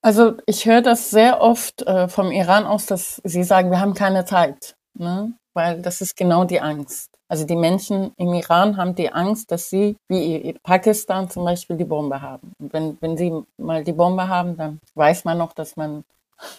[0.00, 3.94] Also ich höre das sehr oft äh, vom Iran aus, dass sie sagen, wir haben
[3.94, 5.32] keine Zeit, ne?
[5.54, 7.10] weil das ist genau die Angst.
[7.28, 11.84] Also die Menschen im Iran haben die Angst, dass sie, wie Pakistan zum Beispiel, die
[11.84, 12.52] Bombe haben.
[12.58, 16.04] Und wenn, wenn sie mal die Bombe haben, dann weiß man noch, dass man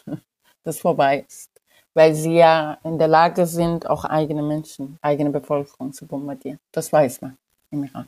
[0.64, 1.55] das vorbei ist
[1.96, 6.60] weil sie ja in der Lage sind, auch eigene Menschen, eigene Bevölkerung zu bombardieren.
[6.72, 7.38] Das weiß man.
[7.72, 8.08] im Iran.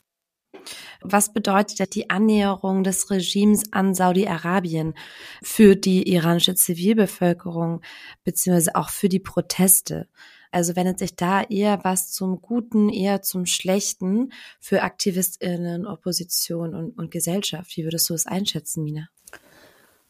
[1.02, 4.93] Was bedeutet die Annäherung des Regimes an Saudi-Arabien
[5.41, 7.82] für die iranische Zivilbevölkerung
[8.23, 10.08] beziehungsweise auch für die Proteste?
[10.52, 16.97] Also wendet sich da eher was zum Guten, eher zum Schlechten für AktivistInnen, Opposition und,
[16.97, 17.78] und Gesellschaft?
[17.78, 19.08] Wie würdest du es einschätzen, Mina?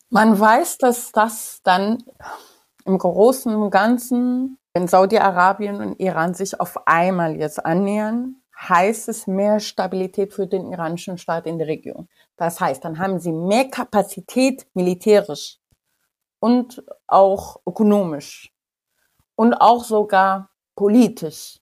[0.09, 2.03] Man weiß, dass das dann
[2.87, 9.27] im Großen und Ganzen, wenn Saudi-Arabien und Iran sich auf einmal jetzt annähern, heißt es
[9.27, 12.07] mehr Stabilität für den iranischen Staat in der Region.
[12.37, 15.59] Das heißt, dann haben sie mehr Kapazität militärisch
[16.39, 18.53] und auch ökonomisch
[19.35, 21.59] und auch sogar politisch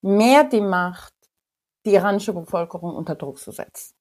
[0.00, 1.12] mehr die Macht,
[1.84, 3.94] die iranische Bevölkerung unter Druck zu setzen.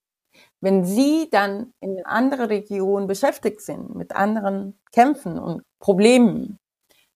[0.61, 6.59] Wenn sie dann in anderen Regionen beschäftigt sind mit anderen Kämpfen und Problemen,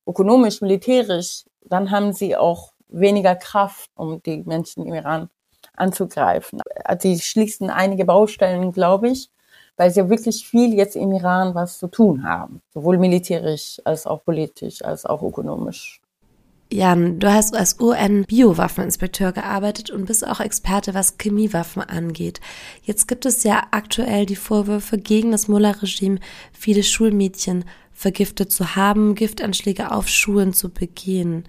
[0.05, 5.29] ökonomisch, militärisch, dann haben sie auch weniger Kraft, um die Menschen im Iran
[5.77, 6.59] anzugreifen.
[6.99, 9.29] Sie schließen einige Baustellen, glaube ich,
[9.77, 14.25] weil sie wirklich viel jetzt im Iran was zu tun haben, sowohl militärisch als auch
[14.25, 16.01] politisch als auch ökonomisch.
[16.69, 22.41] Jan, du hast als UN-Biowaffeninspekteur gearbeitet und bist auch Experte, was Chemiewaffen angeht.
[22.83, 26.19] Jetzt gibt es ja aktuell die Vorwürfe gegen das Mullah-Regime,
[26.51, 27.63] viele Schulmädchen
[27.97, 31.45] vergiftet zu haben, Giftanschläge auf Schulen zu begehen.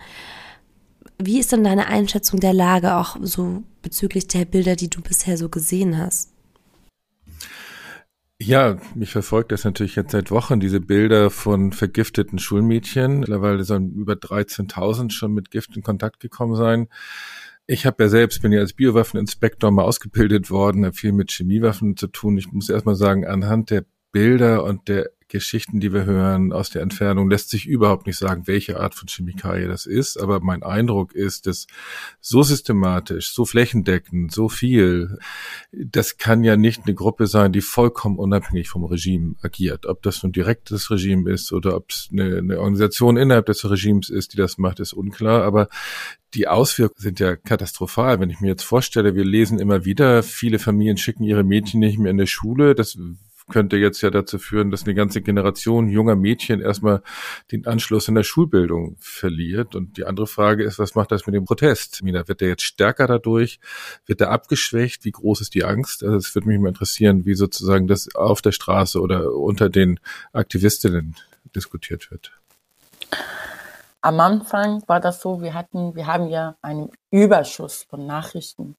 [1.19, 5.37] Wie ist denn deine Einschätzung der Lage auch so bezüglich der Bilder, die du bisher
[5.37, 6.33] so gesehen hast?
[8.41, 13.21] Ja, mich verfolgt das natürlich jetzt seit Wochen, diese Bilder von vergifteten Schulmädchen.
[13.21, 16.89] Mittlerweile sollen über 13.000 schon mit Gift in Kontakt gekommen sein.
[17.67, 21.99] Ich habe ja selbst, bin ja als Biowaffeninspektor mal ausgebildet worden, habe viel mit Chemiewaffen
[21.99, 22.39] zu tun.
[22.39, 26.83] Ich muss erstmal sagen, anhand der Bilder und der Geschichten, die wir hören aus der
[26.83, 30.17] Entfernung, lässt sich überhaupt nicht sagen, welche Art von Chemikalie das ist.
[30.17, 31.67] Aber mein Eindruck ist, dass
[32.21, 35.19] so systematisch, so flächendeckend, so viel,
[35.73, 39.85] das kann ja nicht eine Gruppe sein, die vollkommen unabhängig vom Regime agiert.
[39.87, 43.69] Ob das nun direkt das Regime ist oder ob es eine, eine Organisation innerhalb des
[43.71, 45.45] Regimes ist, die das macht, ist unklar.
[45.45, 45.69] Aber
[46.35, 48.19] die Auswirkungen sind ja katastrophal.
[48.19, 51.99] Wenn ich mir jetzt vorstelle, wir lesen immer wieder, viele Familien schicken ihre Mädchen nicht
[51.99, 52.75] mehr in die Schule.
[52.75, 52.99] Das
[53.49, 57.03] könnte jetzt ja dazu führen, dass eine ganze Generation junger Mädchen erstmal
[57.51, 59.75] den Anschluss in der Schulbildung verliert.
[59.75, 62.03] Und die andere Frage ist, was macht das mit dem Protest?
[62.03, 63.61] Mina, wird der jetzt stärker dadurch?
[64.07, 65.05] Wird der abgeschwächt?
[65.05, 66.03] Wie groß ist die Angst?
[66.03, 70.01] Also es würde mich mal interessieren, wie sozusagen das auf der Straße oder unter den
[70.33, 71.17] Aktivistinnen
[71.55, 72.33] diskutiert wird.
[74.01, 78.77] Am Anfang war das so, wir hatten, wir haben ja einen Überschuss von Nachrichten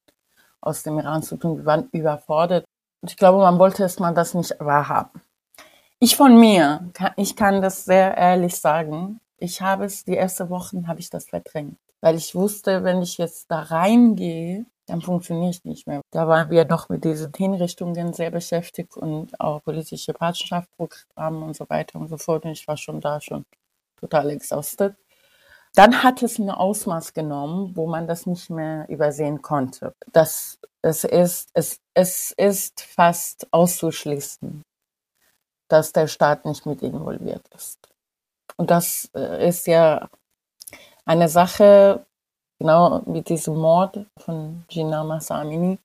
[0.60, 1.58] aus dem Iran zu tun.
[1.58, 2.64] Wir waren überfordert.
[3.06, 5.22] Ich glaube, man wollte es mal das nicht wahrhaben.
[5.98, 9.20] Ich von mir, ich kann das sehr ehrlich sagen.
[9.38, 11.78] Ich habe es, die ersten Wochen habe ich das verdrängt.
[12.00, 16.00] Weil ich wusste, wenn ich jetzt da reingehe, dann funktioniere ich nicht mehr.
[16.10, 21.68] Da waren wir noch mit diesen Hinrichtungen sehr beschäftigt und auch politische Partnerschaftsprogramme und so
[21.68, 22.44] weiter und so fort.
[22.44, 23.44] Und ich war schon da schon
[24.00, 24.94] total exhausted.
[25.74, 29.94] Dann hat es ein Ausmaß genommen, wo man das nicht mehr übersehen konnte.
[30.12, 34.62] Das, es ist, es, es ist fast auszuschließen,
[35.68, 37.78] dass der Staat nicht mit involviert ist.
[38.56, 40.08] Und das äh, ist ja
[41.04, 42.04] eine Sache,
[42.58, 45.78] genau wie diesem Mord von Gina Massamini.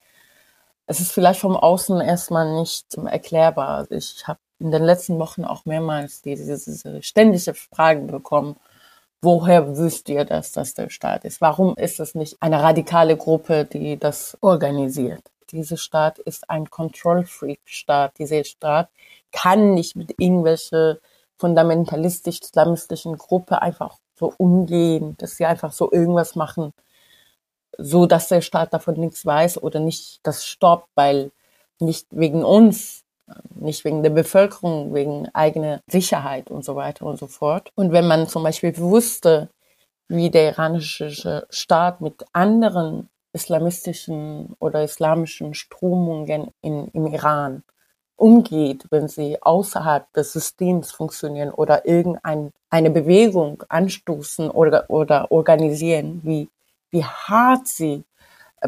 [0.88, 3.90] Es ist vielleicht vom Außen erstmal nicht erklärbar.
[3.92, 8.56] Ich habe in den letzten Wochen auch mehrmals diese, diese ständige Fragen bekommen,
[9.26, 11.42] Woher wüsst ihr, dass das der Staat ist?
[11.42, 15.32] Warum ist es nicht eine radikale Gruppe, die das organisiert?
[15.50, 18.20] Dieser Staat ist ein Control-Freak-Staat.
[18.20, 18.88] Dieser Staat
[19.32, 21.02] kann nicht mit irgendwelche
[21.40, 26.72] fundamentalistisch-islamistischen Gruppe einfach so umgehen, dass sie einfach so irgendwas machen,
[27.80, 31.32] so dass der Staat davon nichts weiß oder nicht das stoppt, weil
[31.80, 33.05] nicht wegen uns
[33.56, 37.72] nicht wegen der Bevölkerung, wegen eigener Sicherheit und so weiter und so fort.
[37.76, 39.50] Und wenn man zum Beispiel wusste,
[40.08, 47.64] wie der iranische Staat mit anderen islamistischen oder islamischen Strömungen in, im Iran
[48.16, 56.50] umgeht, wenn sie außerhalb des Systems funktionieren oder irgendeine Bewegung anstoßen oder, oder organisieren, wie,
[56.92, 58.04] wie hart sie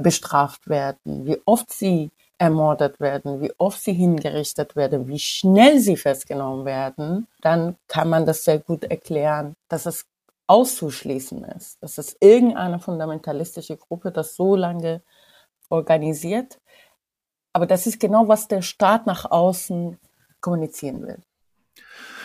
[0.02, 5.98] bestraft werden, wie oft sie ermordet werden, wie oft sie hingerichtet werden, wie schnell sie
[5.98, 10.06] festgenommen werden, dann kann man das sehr gut erklären, dass es
[10.48, 15.02] auszuschließen ist, dass es irgendeine fundamentalistische Gruppe das so lange
[15.70, 16.60] organisiert.
[17.54, 19.98] Aber das ist genau, was der Staat nach außen
[20.40, 21.18] kommunizieren will.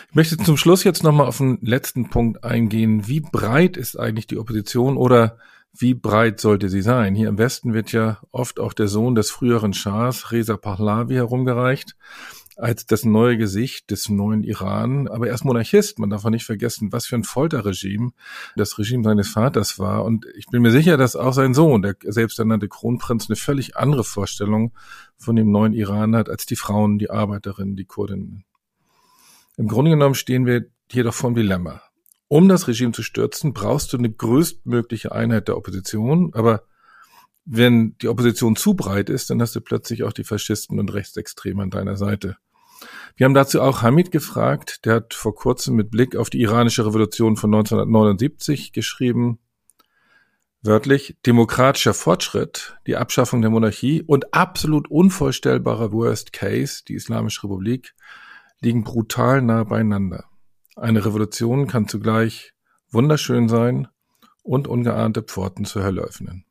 [0.09, 3.07] Ich möchte zum Schluss jetzt nochmal auf den letzten Punkt eingehen.
[3.07, 5.39] Wie breit ist eigentlich die Opposition oder
[5.75, 7.15] wie breit sollte sie sein?
[7.15, 11.95] Hier im Westen wird ja oft auch der Sohn des früheren Schahs, Reza Pahlavi, herumgereicht
[12.55, 15.07] als das neue Gesicht des neuen Iran.
[15.07, 15.99] Aber er ist Monarchist.
[15.99, 18.11] Man darf auch nicht vergessen, was für ein Folterregime
[18.55, 20.03] das Regime seines Vaters war.
[20.03, 24.03] Und ich bin mir sicher, dass auch sein Sohn, der selbsternannte Kronprinz, eine völlig andere
[24.03, 24.73] Vorstellung
[25.17, 28.45] von dem neuen Iran hat als die Frauen, die Arbeiterinnen, die Kurdinnen.
[29.57, 31.81] Im Grunde genommen stehen wir hier doch vor einem Dilemma.
[32.33, 36.63] Um das Regime zu stürzen, brauchst du eine größtmögliche Einheit der Opposition, aber
[37.45, 41.61] wenn die Opposition zu breit ist, dann hast du plötzlich auch die Faschisten und Rechtsextreme
[41.61, 42.37] an deiner Seite.
[43.15, 46.83] Wir haben dazu auch Hamid gefragt, der hat vor kurzem mit Blick auf die iranische
[46.87, 49.37] Revolution von 1979 geschrieben,
[50.63, 57.93] wörtlich, demokratischer Fortschritt, die Abschaffung der Monarchie und absolut unvorstellbarer Worst Case, die Islamische Republik,
[58.59, 60.32] liegen brutal nah beieinander.
[60.75, 62.53] Eine Revolution kann zugleich
[62.89, 63.87] wunderschön sein
[64.41, 66.45] und ungeahnte Pforten zur Hölle öffnen.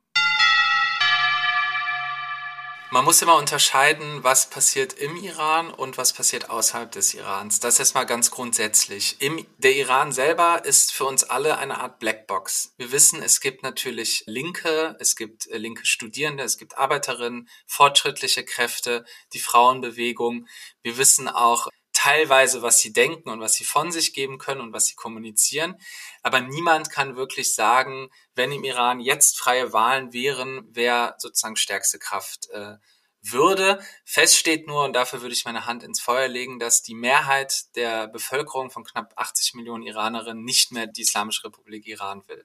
[2.92, 7.58] Man muss immer unterscheiden, was passiert im Iran und was passiert außerhalb des Irans.
[7.58, 9.16] Das ist mal ganz grundsätzlich.
[9.18, 12.74] Im, der Iran selber ist für uns alle eine Art Blackbox.
[12.76, 18.44] Wir wissen, es gibt natürlich Linke, es gibt äh, linke Studierende, es gibt Arbeiterinnen, fortschrittliche
[18.44, 20.46] Kräfte, die Frauenbewegung.
[20.82, 21.68] Wir wissen auch,
[22.02, 25.76] teilweise, was sie denken und was sie von sich geben können und was sie kommunizieren.
[26.22, 32.00] Aber niemand kann wirklich sagen, wenn im Iran jetzt freie Wahlen wären, wer sozusagen stärkste
[32.00, 32.76] Kraft äh,
[33.20, 33.80] würde.
[34.04, 37.76] Fest steht nur, und dafür würde ich meine Hand ins Feuer legen, dass die Mehrheit
[37.76, 42.44] der Bevölkerung von knapp 80 Millionen Iranerinnen nicht mehr die Islamische Republik Iran will.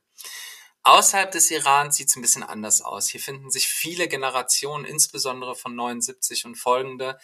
[0.83, 3.09] Außerhalb des Iran sieht es ein bisschen anders aus.
[3.09, 7.17] Hier finden sich viele Generationen, insbesondere von 79 und folgende,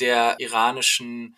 [0.00, 1.36] der iranischen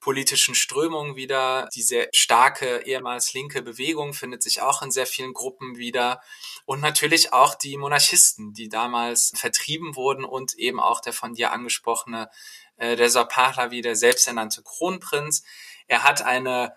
[0.00, 1.68] politischen Strömungen wieder.
[1.74, 6.20] Die sehr starke ehemals linke Bewegung findet sich auch in sehr vielen Gruppen wieder.
[6.64, 11.52] Und natürlich auch die Monarchisten, die damals vertrieben wurden und eben auch der von dir
[11.52, 12.30] angesprochene
[12.76, 15.42] äh, Reza Pahlavi, der selbsternannte Kronprinz.
[15.86, 16.74] Er hat eine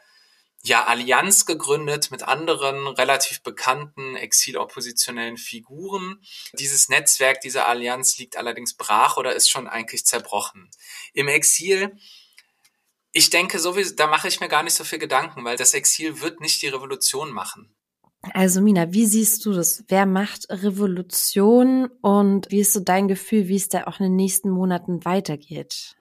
[0.63, 6.21] ja, Allianz gegründet mit anderen relativ bekannten exiloppositionellen Figuren.
[6.53, 10.69] Dieses Netzwerk, diese Allianz liegt allerdings brach oder ist schon eigentlich zerbrochen.
[11.13, 11.97] Im Exil
[13.13, 16.21] ich denke, sowieso, da mache ich mir gar nicht so viel Gedanken, weil das Exil
[16.21, 17.73] wird nicht die Revolution machen.
[18.33, 19.83] Also Mina, wie siehst du das?
[19.87, 24.15] Wer macht Revolution und wie ist so dein Gefühl, wie es da auch in den
[24.15, 25.95] nächsten Monaten weitergeht?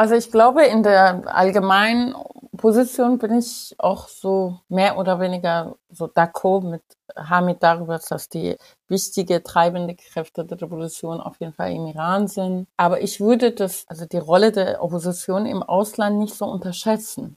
[0.00, 2.14] Also ich glaube, in der allgemeinen
[2.56, 6.82] Position bin ich auch so mehr oder weniger so d'accord mit
[7.14, 8.56] Hamid darüber, dass die
[8.88, 12.66] wichtige treibende Kräfte der Revolution auf jeden Fall im Iran sind.
[12.78, 17.36] Aber ich würde das, also die Rolle der Opposition im Ausland nicht so unterschätzen.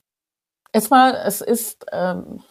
[0.71, 2.43] Erstmal, es ist, ähm,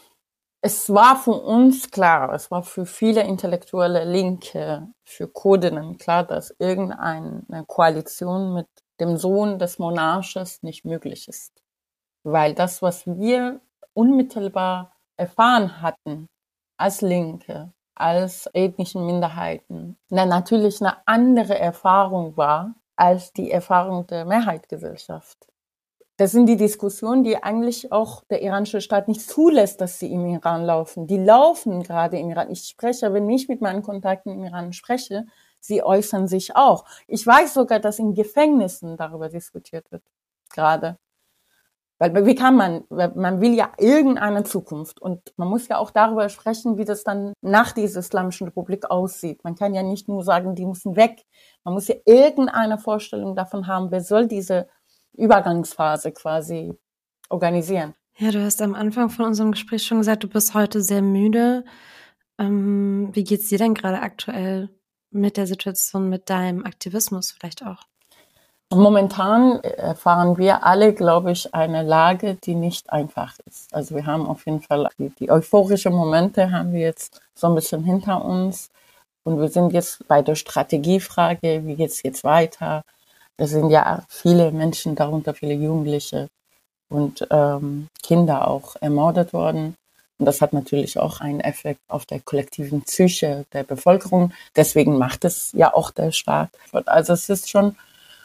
[0.60, 6.54] es war für uns klar, es war für viele intellektuelle Linke, für Kurdinnen klar, dass
[6.58, 8.66] irgendeine Koalition mit
[9.02, 11.52] dem Sohn des Monarches nicht möglich ist.
[12.22, 13.60] Weil das, was wir
[13.94, 16.28] unmittelbar erfahren hatten
[16.78, 24.24] als Linke, als ethnischen Minderheiten, na, natürlich eine andere Erfahrung war als die Erfahrung der
[24.24, 25.36] Mehrheitsgesellschaft.
[26.18, 30.26] Das sind die Diskussionen, die eigentlich auch der iranische Staat nicht zulässt, dass sie im
[30.26, 31.06] Iran laufen.
[31.08, 32.50] Die laufen gerade im Iran.
[32.50, 35.26] Ich spreche, wenn ich mit meinen Kontakten im Iran spreche,
[35.62, 36.84] sie äußern sich auch.
[37.06, 40.02] Ich weiß sogar, dass in Gefängnissen darüber diskutiert wird,
[40.50, 40.98] gerade.
[41.98, 46.28] Weil wie kann man, man will ja irgendeine Zukunft und man muss ja auch darüber
[46.28, 49.44] sprechen, wie das dann nach dieser Islamischen Republik aussieht.
[49.44, 51.24] Man kann ja nicht nur sagen, die müssen weg.
[51.62, 54.66] Man muss ja irgendeine Vorstellung davon haben, wer soll diese
[55.12, 56.72] Übergangsphase quasi
[57.28, 57.94] organisieren.
[58.16, 61.64] Ja, du hast am Anfang von unserem Gespräch schon gesagt, du bist heute sehr müde.
[62.36, 64.70] Ähm, wie geht's dir denn gerade aktuell?
[65.12, 67.84] Mit der Situation, mit deinem Aktivismus vielleicht auch?
[68.74, 73.74] Momentan erfahren wir alle, glaube ich, eine Lage, die nicht einfach ist.
[73.74, 77.54] Also wir haben auf jeden Fall die, die euphorischen Momente haben wir jetzt so ein
[77.54, 78.70] bisschen hinter uns.
[79.24, 82.82] Und wir sind jetzt bei der Strategiefrage, wie geht's jetzt weiter?
[83.36, 86.28] Da sind ja viele Menschen, darunter viele Jugendliche
[86.88, 89.74] und ähm, Kinder auch ermordet worden.
[90.22, 94.32] Und das hat natürlich auch einen Effekt auf der kollektiven Psyche der Bevölkerung.
[94.54, 96.50] Deswegen macht es ja auch der Staat.
[96.86, 97.74] Also es ist schon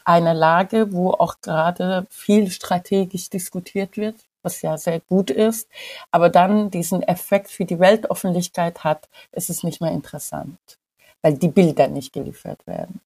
[0.04, 5.68] eine Lage, wo auch gerade viel strategisch diskutiert wird, was ja sehr gut ist.
[6.12, 10.78] Aber dann diesen Effekt für die Weltöffentlichkeit hat, ist es nicht mehr interessant,
[11.20, 13.00] weil die Bilder nicht geliefert werden.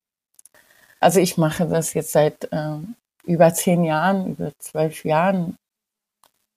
[1.01, 2.77] Also ich mache das jetzt seit äh,
[3.25, 5.57] über zehn Jahren, über zwölf Jahren.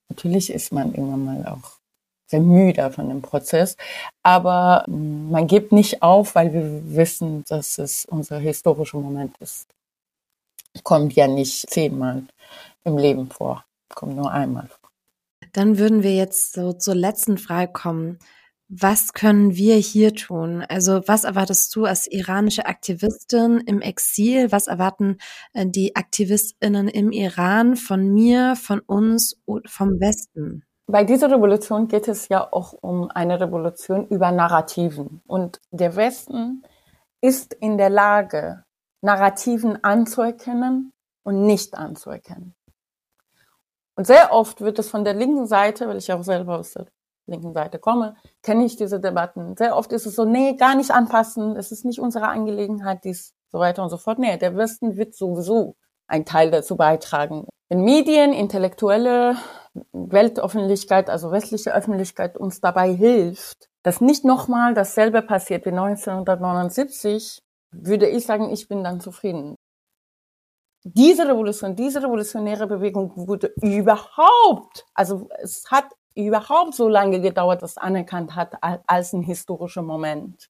[0.10, 1.80] Natürlich ist man irgendwann mal auch
[2.28, 3.78] sehr müde von dem Prozess.
[4.24, 9.68] Aber mm, man gibt nicht auf, weil wir wissen, dass es unser historischer Moment ist.
[10.84, 12.24] Kommt ja nicht zehnmal
[12.84, 14.90] im Leben vor, kommt nur einmal vor.
[15.54, 18.20] Dann würden wir jetzt so zur letzten Frage kommen.
[18.68, 20.64] Was können wir hier tun?
[20.68, 24.52] Also was erwartest du als iranische Aktivistin im Exil?
[24.52, 25.18] Was erwarten
[25.54, 30.66] äh, die Aktivistinnen im Iran von mir, von uns, vom Westen?
[30.88, 35.22] Bei dieser Revolution geht es ja auch um eine Revolution über Narrativen.
[35.26, 36.64] Und der Westen
[37.22, 38.64] ist in der Lage,
[39.02, 42.56] Narrativen anzuerkennen und nicht anzuerkennen.
[43.96, 46.88] Und sehr oft wird es von der linken Seite, weil ich auch selber aus der
[47.28, 49.56] linken Seite komme, kenne ich diese Debatten.
[49.58, 53.34] Sehr oft ist es so, nee, gar nicht anpassen, es ist nicht unsere Angelegenheit, dies,
[53.52, 54.20] so weiter und so fort.
[54.20, 55.76] Nee, der Westen wird sowieso
[56.08, 57.48] ein Teil dazu beitragen.
[57.70, 59.38] Wenn Medien, Intellektuelle,
[59.92, 67.40] Weltöffentlichkeit, also westliche Öffentlichkeit uns dabei hilft, dass nicht nochmal dasselbe passiert wie 1979,
[67.72, 69.56] würde ich sagen, ich bin dann zufrieden.
[70.84, 77.78] Diese Revolution, diese revolutionäre Bewegung wurde überhaupt, also es hat überhaupt so lange gedauert, dass
[77.78, 80.48] anerkannt hat als ein historischer Moment.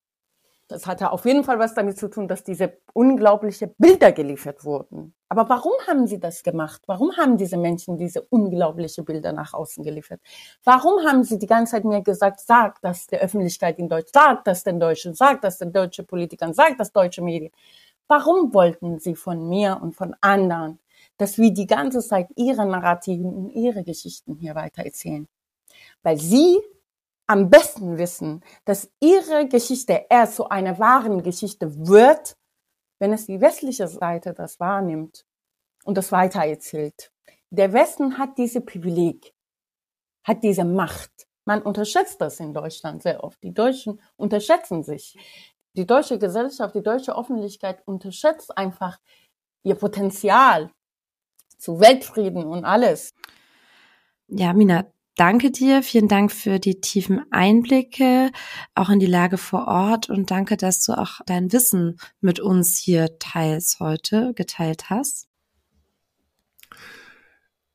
[0.68, 5.14] Das hatte auf jeden Fall was damit zu tun, dass diese unglaubliche Bilder geliefert wurden.
[5.30, 6.82] Aber warum haben sie das gemacht?
[6.88, 10.22] Warum haben diese Menschen diese unglaubliche Bilder nach außen geliefert?
[10.64, 14.48] Warum haben sie die ganze Zeit mir gesagt, sagt das der Öffentlichkeit in Deutsch, sagt
[14.48, 17.52] das den Deutschen, sagt das den deutschen Politikern, sagt das deutsche Medien?
[18.08, 20.80] Warum wollten sie von mir und von anderen,
[21.18, 25.28] dass wir die ganze Zeit ihre Narrativen und ihre Geschichten hier weiter erzählen?
[26.02, 26.60] Weil sie
[27.28, 32.38] am besten wissen, dass ihre Geschichte erst zu einer wahren Geschichte wird,
[33.00, 35.26] wenn es die westliche Seite das wahrnimmt
[35.84, 37.12] und das weitererzählt.
[37.50, 39.34] Der Westen hat diese Privileg,
[40.24, 41.28] hat diese Macht.
[41.46, 43.42] Man unterschätzt das in Deutschland sehr oft.
[43.44, 45.16] Die Deutschen unterschätzen sich.
[45.74, 49.00] Die deutsche Gesellschaft, die deutsche Öffentlichkeit unterschätzt einfach
[49.64, 50.72] ihr Potenzial
[51.58, 53.14] zu Weltfrieden und alles.
[54.28, 54.86] Ja, Mina,
[55.16, 55.84] danke dir.
[55.84, 58.32] Vielen Dank für die tiefen Einblicke,
[58.74, 62.78] auch in die Lage vor Ort und danke, dass du auch dein Wissen mit uns
[62.78, 65.28] hier teils heute, geteilt hast.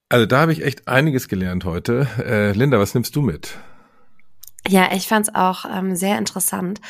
[0.08, 2.08] Also da habe ich echt einiges gelernt heute.
[2.18, 3.56] Äh, Linda, was nimmst du mit?
[4.68, 6.80] Ja, ich fand es auch ähm, sehr interessant.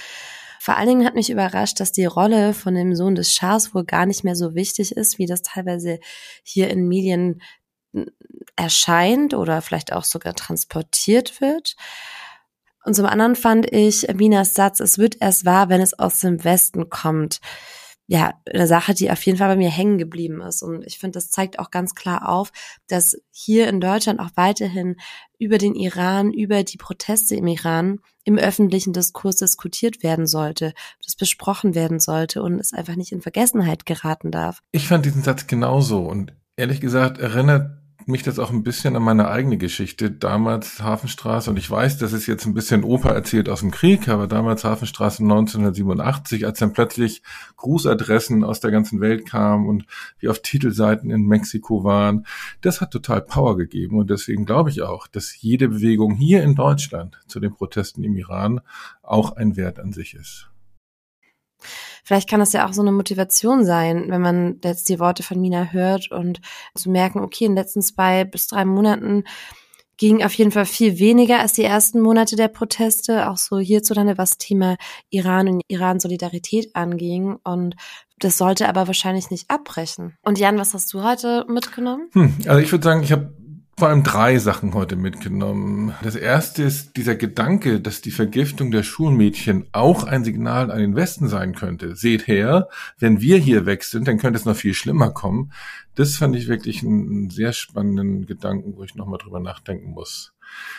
[0.59, 3.85] Vor allen Dingen hat mich überrascht, dass die Rolle von dem Sohn des Schahs wohl
[3.85, 6.01] gar nicht mehr so wichtig ist, wie das teilweise
[6.43, 7.41] hier in Medien
[8.57, 11.77] erscheint oder vielleicht auch sogar transportiert wird.
[12.85, 16.45] Und zum anderen fand ich Minas Satz, es wird erst wahr, wenn es aus dem
[16.45, 17.41] Westen kommt.
[18.07, 20.63] Ja, eine Sache, die auf jeden Fall bei mir hängen geblieben ist.
[20.63, 22.51] Und ich finde, das zeigt auch ganz klar auf,
[22.89, 24.97] dass hier in Deutschland auch weiterhin
[25.39, 30.75] über den Iran, über die Proteste im Iran im öffentlichen Diskurs diskutiert werden sollte,
[31.05, 34.61] das besprochen werden sollte und es einfach nicht in Vergessenheit geraten darf.
[34.73, 39.03] Ich fand diesen Satz genauso und ehrlich gesagt erinnert mich das auch ein bisschen an
[39.03, 40.11] meine eigene Geschichte.
[40.11, 44.09] Damals Hafenstraße, und ich weiß, das ist jetzt ein bisschen Opa erzählt aus dem Krieg,
[44.09, 47.23] aber damals Hafenstraße 1987, als dann plötzlich
[47.57, 49.87] Grußadressen aus der ganzen Welt kamen und
[50.19, 52.27] wir auf Titelseiten in Mexiko waren,
[52.61, 53.99] das hat total Power gegeben.
[53.99, 58.17] Und deswegen glaube ich auch, dass jede Bewegung hier in Deutschland zu den Protesten im
[58.17, 58.61] Iran
[59.03, 60.50] auch ein Wert an sich ist.
[62.05, 65.41] Vielleicht kann das ja auch so eine Motivation sein, wenn man jetzt die Worte von
[65.41, 66.41] Mina hört und
[66.75, 69.25] zu merken, okay, in den letzten zwei bis drei Monaten
[70.01, 74.17] ging auf jeden Fall viel weniger als die ersten Monate der Proteste, auch so hierzulande,
[74.17, 74.77] was Thema
[75.11, 77.37] Iran und Iran-Solidarität anging.
[77.45, 77.77] Und
[78.19, 80.17] das sollte aber wahrscheinlich nicht abbrechen.
[80.23, 82.09] Und Jan, was hast du heute mitgenommen?
[82.13, 83.35] Hm, also ich würde sagen, ich habe
[83.81, 85.95] vor allem drei Sachen heute mitgenommen.
[86.03, 90.97] Das erste ist dieser Gedanke, dass die Vergiftung der Schulmädchen auch ein Signal an den
[90.97, 91.97] Westen sein könnte.
[91.97, 92.69] Seht her,
[92.99, 95.53] wenn wir hier weg sind, dann könnte es noch viel schlimmer kommen.
[95.95, 100.35] Das fand ich wirklich einen sehr spannenden Gedanken, wo ich nochmal drüber nachdenken muss.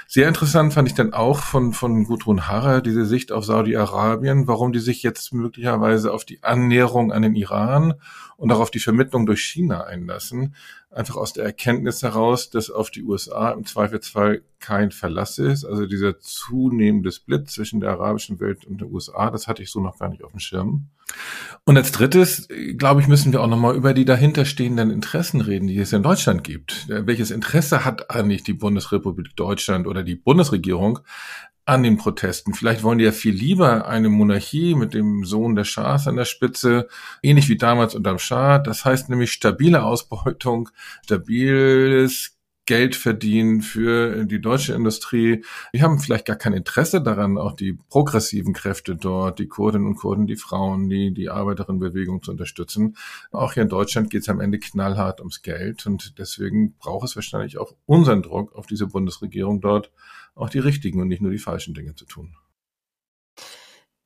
[0.07, 4.73] Sehr interessant fand ich dann auch von, von Gudrun Harrer diese Sicht auf Saudi-Arabien, warum
[4.73, 7.95] die sich jetzt möglicherweise auf die Annäherung an den Iran
[8.41, 10.55] und auch auf die Vermittlung durch China einlassen
[10.91, 15.63] einfach aus der Erkenntnis heraus, dass auf die USA im Zweifelsfall kein Verlass ist.
[15.65, 19.79] Also dieser zunehmende Split zwischen der arabischen Welt und der USA, das hatte ich so
[19.79, 20.89] noch gar nicht auf dem Schirm.
[21.65, 25.79] Und als drittes, glaube ich, müssen wir auch nochmal über die dahinterstehenden Interessen reden, die
[25.79, 26.87] es in Deutschland gibt.
[26.89, 30.99] Welches Interesse hat eigentlich die Bundesrepublik Deutschland oder die Bundesregierung
[31.65, 32.53] an den Protesten.
[32.53, 36.25] Vielleicht wollen die ja viel lieber eine Monarchie mit dem Sohn der Schahs an der
[36.25, 36.87] Spitze,
[37.21, 38.59] ähnlich wie damals unterm Schah.
[38.59, 40.69] Das heißt nämlich stabile Ausbeutung,
[41.03, 42.37] stabiles
[42.67, 45.43] Geld verdienen für die deutsche Industrie.
[45.73, 49.95] Die haben vielleicht gar kein Interesse daran, auch die progressiven Kräfte dort, die Kurdinnen und
[49.95, 52.95] Kurden, die Frauen, die, die Arbeiterinnenbewegung zu unterstützen.
[53.31, 57.15] Auch hier in Deutschland geht es am Ende knallhart ums Geld und deswegen braucht es
[57.15, 59.91] wahrscheinlich auch unseren Druck auf diese Bundesregierung dort,
[60.35, 62.35] auch die richtigen und nicht nur die falschen Dinge zu tun.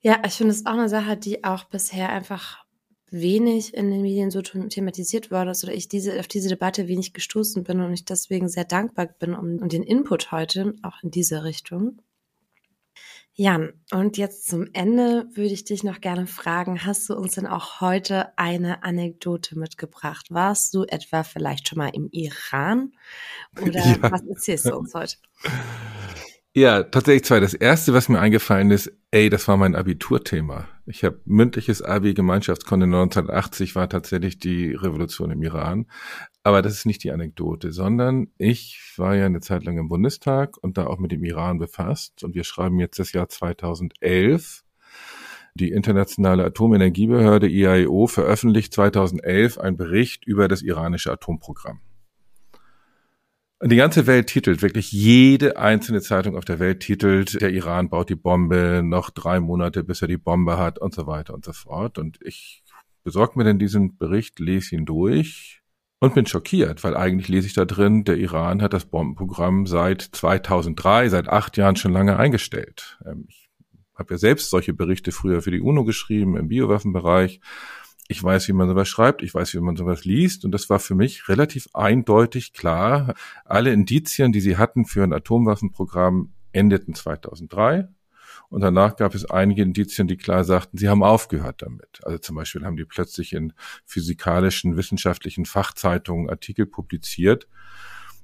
[0.02, 2.64] Ja, ich finde es auch eine Sache, die auch bisher einfach
[3.12, 7.14] wenig in den Medien so thematisiert worden ist oder ich diese, auf diese Debatte wenig
[7.14, 11.12] gestoßen bin und ich deswegen sehr dankbar bin um, um den Input heute, auch in
[11.12, 12.02] diese Richtung.
[13.38, 17.48] Jan, und jetzt zum Ende würde ich dich noch gerne fragen, hast du uns denn
[17.48, 20.28] auch heute eine Anekdote mitgebracht?
[20.30, 22.94] Warst du etwa vielleicht schon mal im Iran?
[23.62, 24.12] Oder ja.
[24.12, 25.18] was erzählst du uns heute?
[26.58, 27.42] Ja, tatsächlich zwei.
[27.42, 30.70] Das erste, was mir eingefallen ist, ey, das war mein Abiturthema.
[30.86, 35.88] Ich habe mündliches Abi Gemeinschaftskunde 1980 war tatsächlich die Revolution im Iran.
[36.44, 40.56] Aber das ist nicht die Anekdote, sondern ich war ja eine Zeit lang im Bundestag
[40.58, 42.24] und da auch mit dem Iran befasst.
[42.24, 44.64] Und wir schreiben jetzt das Jahr 2011.
[45.56, 51.82] Die Internationale Atomenergiebehörde IAEO veröffentlicht 2011 einen Bericht über das iranische Atomprogramm.
[53.66, 57.90] Und die ganze Welt titelt, wirklich jede einzelne Zeitung auf der Welt titelt, der Iran
[57.90, 61.44] baut die Bombe, noch drei Monate, bis er die Bombe hat und so weiter und
[61.44, 61.98] so fort.
[61.98, 62.62] Und ich
[63.04, 65.64] besorge mir dann diesen Bericht, lese ihn durch
[65.98, 70.04] und bin schockiert, weil eigentlich lese ich da drin, der Iran hat das Bombenprogramm seit
[70.04, 73.00] 2003, seit acht Jahren schon lange eingestellt.
[73.04, 73.50] Ähm, ich
[73.96, 77.40] habe ja selbst solche Berichte früher für die UNO geschrieben im Biowaffenbereich
[78.08, 80.80] ich weiß, wie man sowas schreibt, ich weiß, wie man sowas liest und das war
[80.80, 83.16] für mich relativ eindeutig klar.
[83.46, 87.88] Alle Indizien, die sie hatten für ein Atomwaffenprogramm, endeten 2003
[88.50, 92.00] und danach gab es einige Indizien, die klar sagten, sie haben aufgehört damit.
[92.04, 93.54] Also zum Beispiel haben die plötzlich in
[93.86, 97.48] physikalischen, wissenschaftlichen Fachzeitungen Artikel publiziert,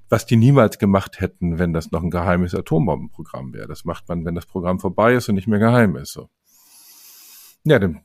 [0.08, 3.66] was die niemals gemacht hätten, wenn das noch ein geheimes Atombombenprogramm wäre.
[3.66, 6.12] Das macht man, wenn das Programm vorbei ist und nicht mehr geheim ist.
[6.12, 6.30] So.
[7.64, 8.02] Ja, dann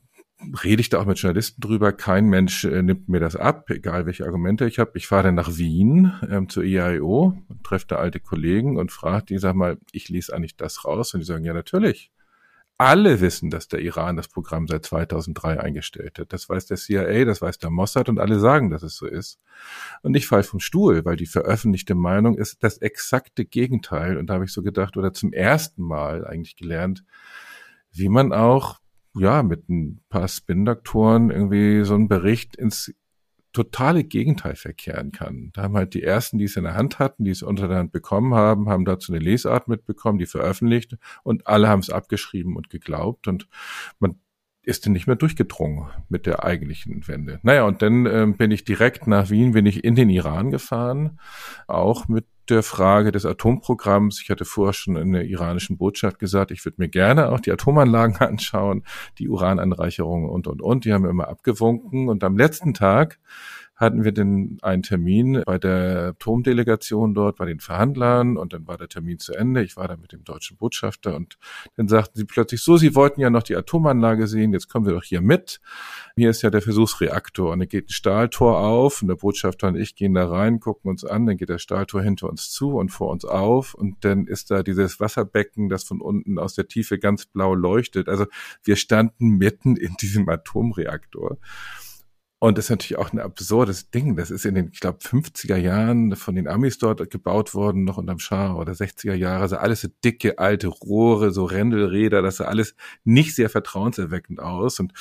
[0.62, 1.92] rede ich da auch mit Journalisten drüber.
[1.92, 4.92] Kein Mensch äh, nimmt mir das ab, egal welche Argumente ich habe.
[4.94, 9.26] Ich fahre dann nach Wien ähm, zur IAIO und treffe da alte Kollegen und frage
[9.26, 11.14] die, sag mal, ich lese eigentlich das raus.
[11.14, 12.12] Und die sagen, ja, natürlich.
[12.80, 16.32] Alle wissen, dass der Iran das Programm seit 2003 eingestellt hat.
[16.32, 19.40] Das weiß der CIA, das weiß der Mossad und alle sagen, dass es so ist.
[20.02, 24.16] Und ich falle vom Stuhl, weil die veröffentlichte Meinung ist das exakte Gegenteil.
[24.16, 27.04] Und da habe ich so gedacht, oder zum ersten Mal eigentlich gelernt,
[27.90, 28.78] wie man auch
[29.14, 32.94] ja, mit ein paar Spin-Doktoren irgendwie so einen Bericht ins
[33.52, 35.50] totale Gegenteil verkehren kann.
[35.54, 37.78] Da haben halt die ersten, die es in der Hand hatten, die es unter der
[37.78, 42.56] Hand bekommen haben, haben dazu eine Lesart mitbekommen, die veröffentlicht und alle haben es abgeschrieben
[42.56, 43.48] und geglaubt und
[43.98, 44.16] man
[44.62, 47.40] ist dann nicht mehr durchgedrungen mit der eigentlichen Wende.
[47.42, 51.18] Naja, und dann äh, bin ich direkt nach Wien, bin ich in den Iran gefahren,
[51.66, 54.20] auch mit der Frage des Atomprogramms.
[54.22, 57.52] Ich hatte vorher schon in der iranischen Botschaft gesagt, ich würde mir gerne auch die
[57.52, 58.84] Atomanlagen anschauen,
[59.18, 60.84] die Urananreicherung und, und, und.
[60.84, 62.08] Die haben immer abgewunken.
[62.08, 63.18] Und am letzten Tag
[63.78, 68.76] hatten wir den einen Termin bei der Atomdelegation dort, bei den Verhandlern und dann war
[68.76, 69.62] der Termin zu Ende.
[69.62, 71.38] Ich war da mit dem deutschen Botschafter und
[71.76, 74.94] dann sagten sie plötzlich so, sie wollten ja noch die Atomanlage sehen, jetzt kommen wir
[74.94, 75.60] doch hier mit.
[76.16, 79.76] Hier ist ja der Versuchsreaktor und dann geht ein Stahltor auf und der Botschafter und
[79.76, 82.88] ich gehen da rein, gucken uns an, dann geht der Stahltor hinter uns zu und
[82.88, 86.98] vor uns auf und dann ist da dieses Wasserbecken, das von unten aus der Tiefe
[86.98, 88.08] ganz blau leuchtet.
[88.08, 88.26] Also
[88.64, 91.38] wir standen mitten in diesem Atomreaktor.
[92.40, 94.16] Und das ist natürlich auch ein absurdes Ding.
[94.16, 97.98] Das ist in den, ich glaube, 50er Jahren von den Amis dort gebaut worden, noch
[97.98, 99.42] unterm Schah oder 60er Jahre.
[99.42, 104.78] Also alles so dicke, alte Rohre, so Rändelräder, das sah alles nicht sehr vertrauenserweckend aus.
[104.78, 104.92] Und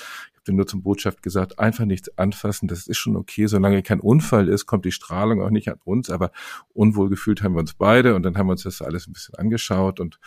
[0.48, 4.48] bin nur zum Botschaft gesagt, einfach nichts anfassen, das ist schon okay, solange kein Unfall
[4.48, 6.32] ist, kommt die Strahlung auch nicht an uns, aber
[6.74, 9.36] unwohl gefühlt haben wir uns beide und dann haben wir uns das alles ein bisschen
[9.36, 10.20] angeschaut und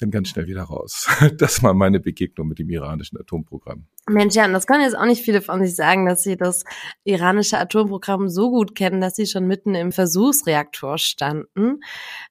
[0.00, 1.08] dann ganz schnell wieder raus.
[1.38, 3.86] Das war meine Begegnung mit dem iranischen Atomprogramm.
[4.08, 6.64] Mensch, Jan, das können jetzt auch nicht viele von sich sagen, dass sie das
[7.04, 11.80] iranische Atomprogramm so gut kennen, dass sie schon mitten im Versuchsreaktor standen.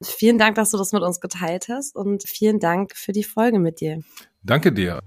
[0.02, 3.58] Vielen Dank, dass du das mit uns geteilt hast und vielen Dank für die Folge
[3.58, 4.02] mit dir.
[4.42, 5.00] Danke dir.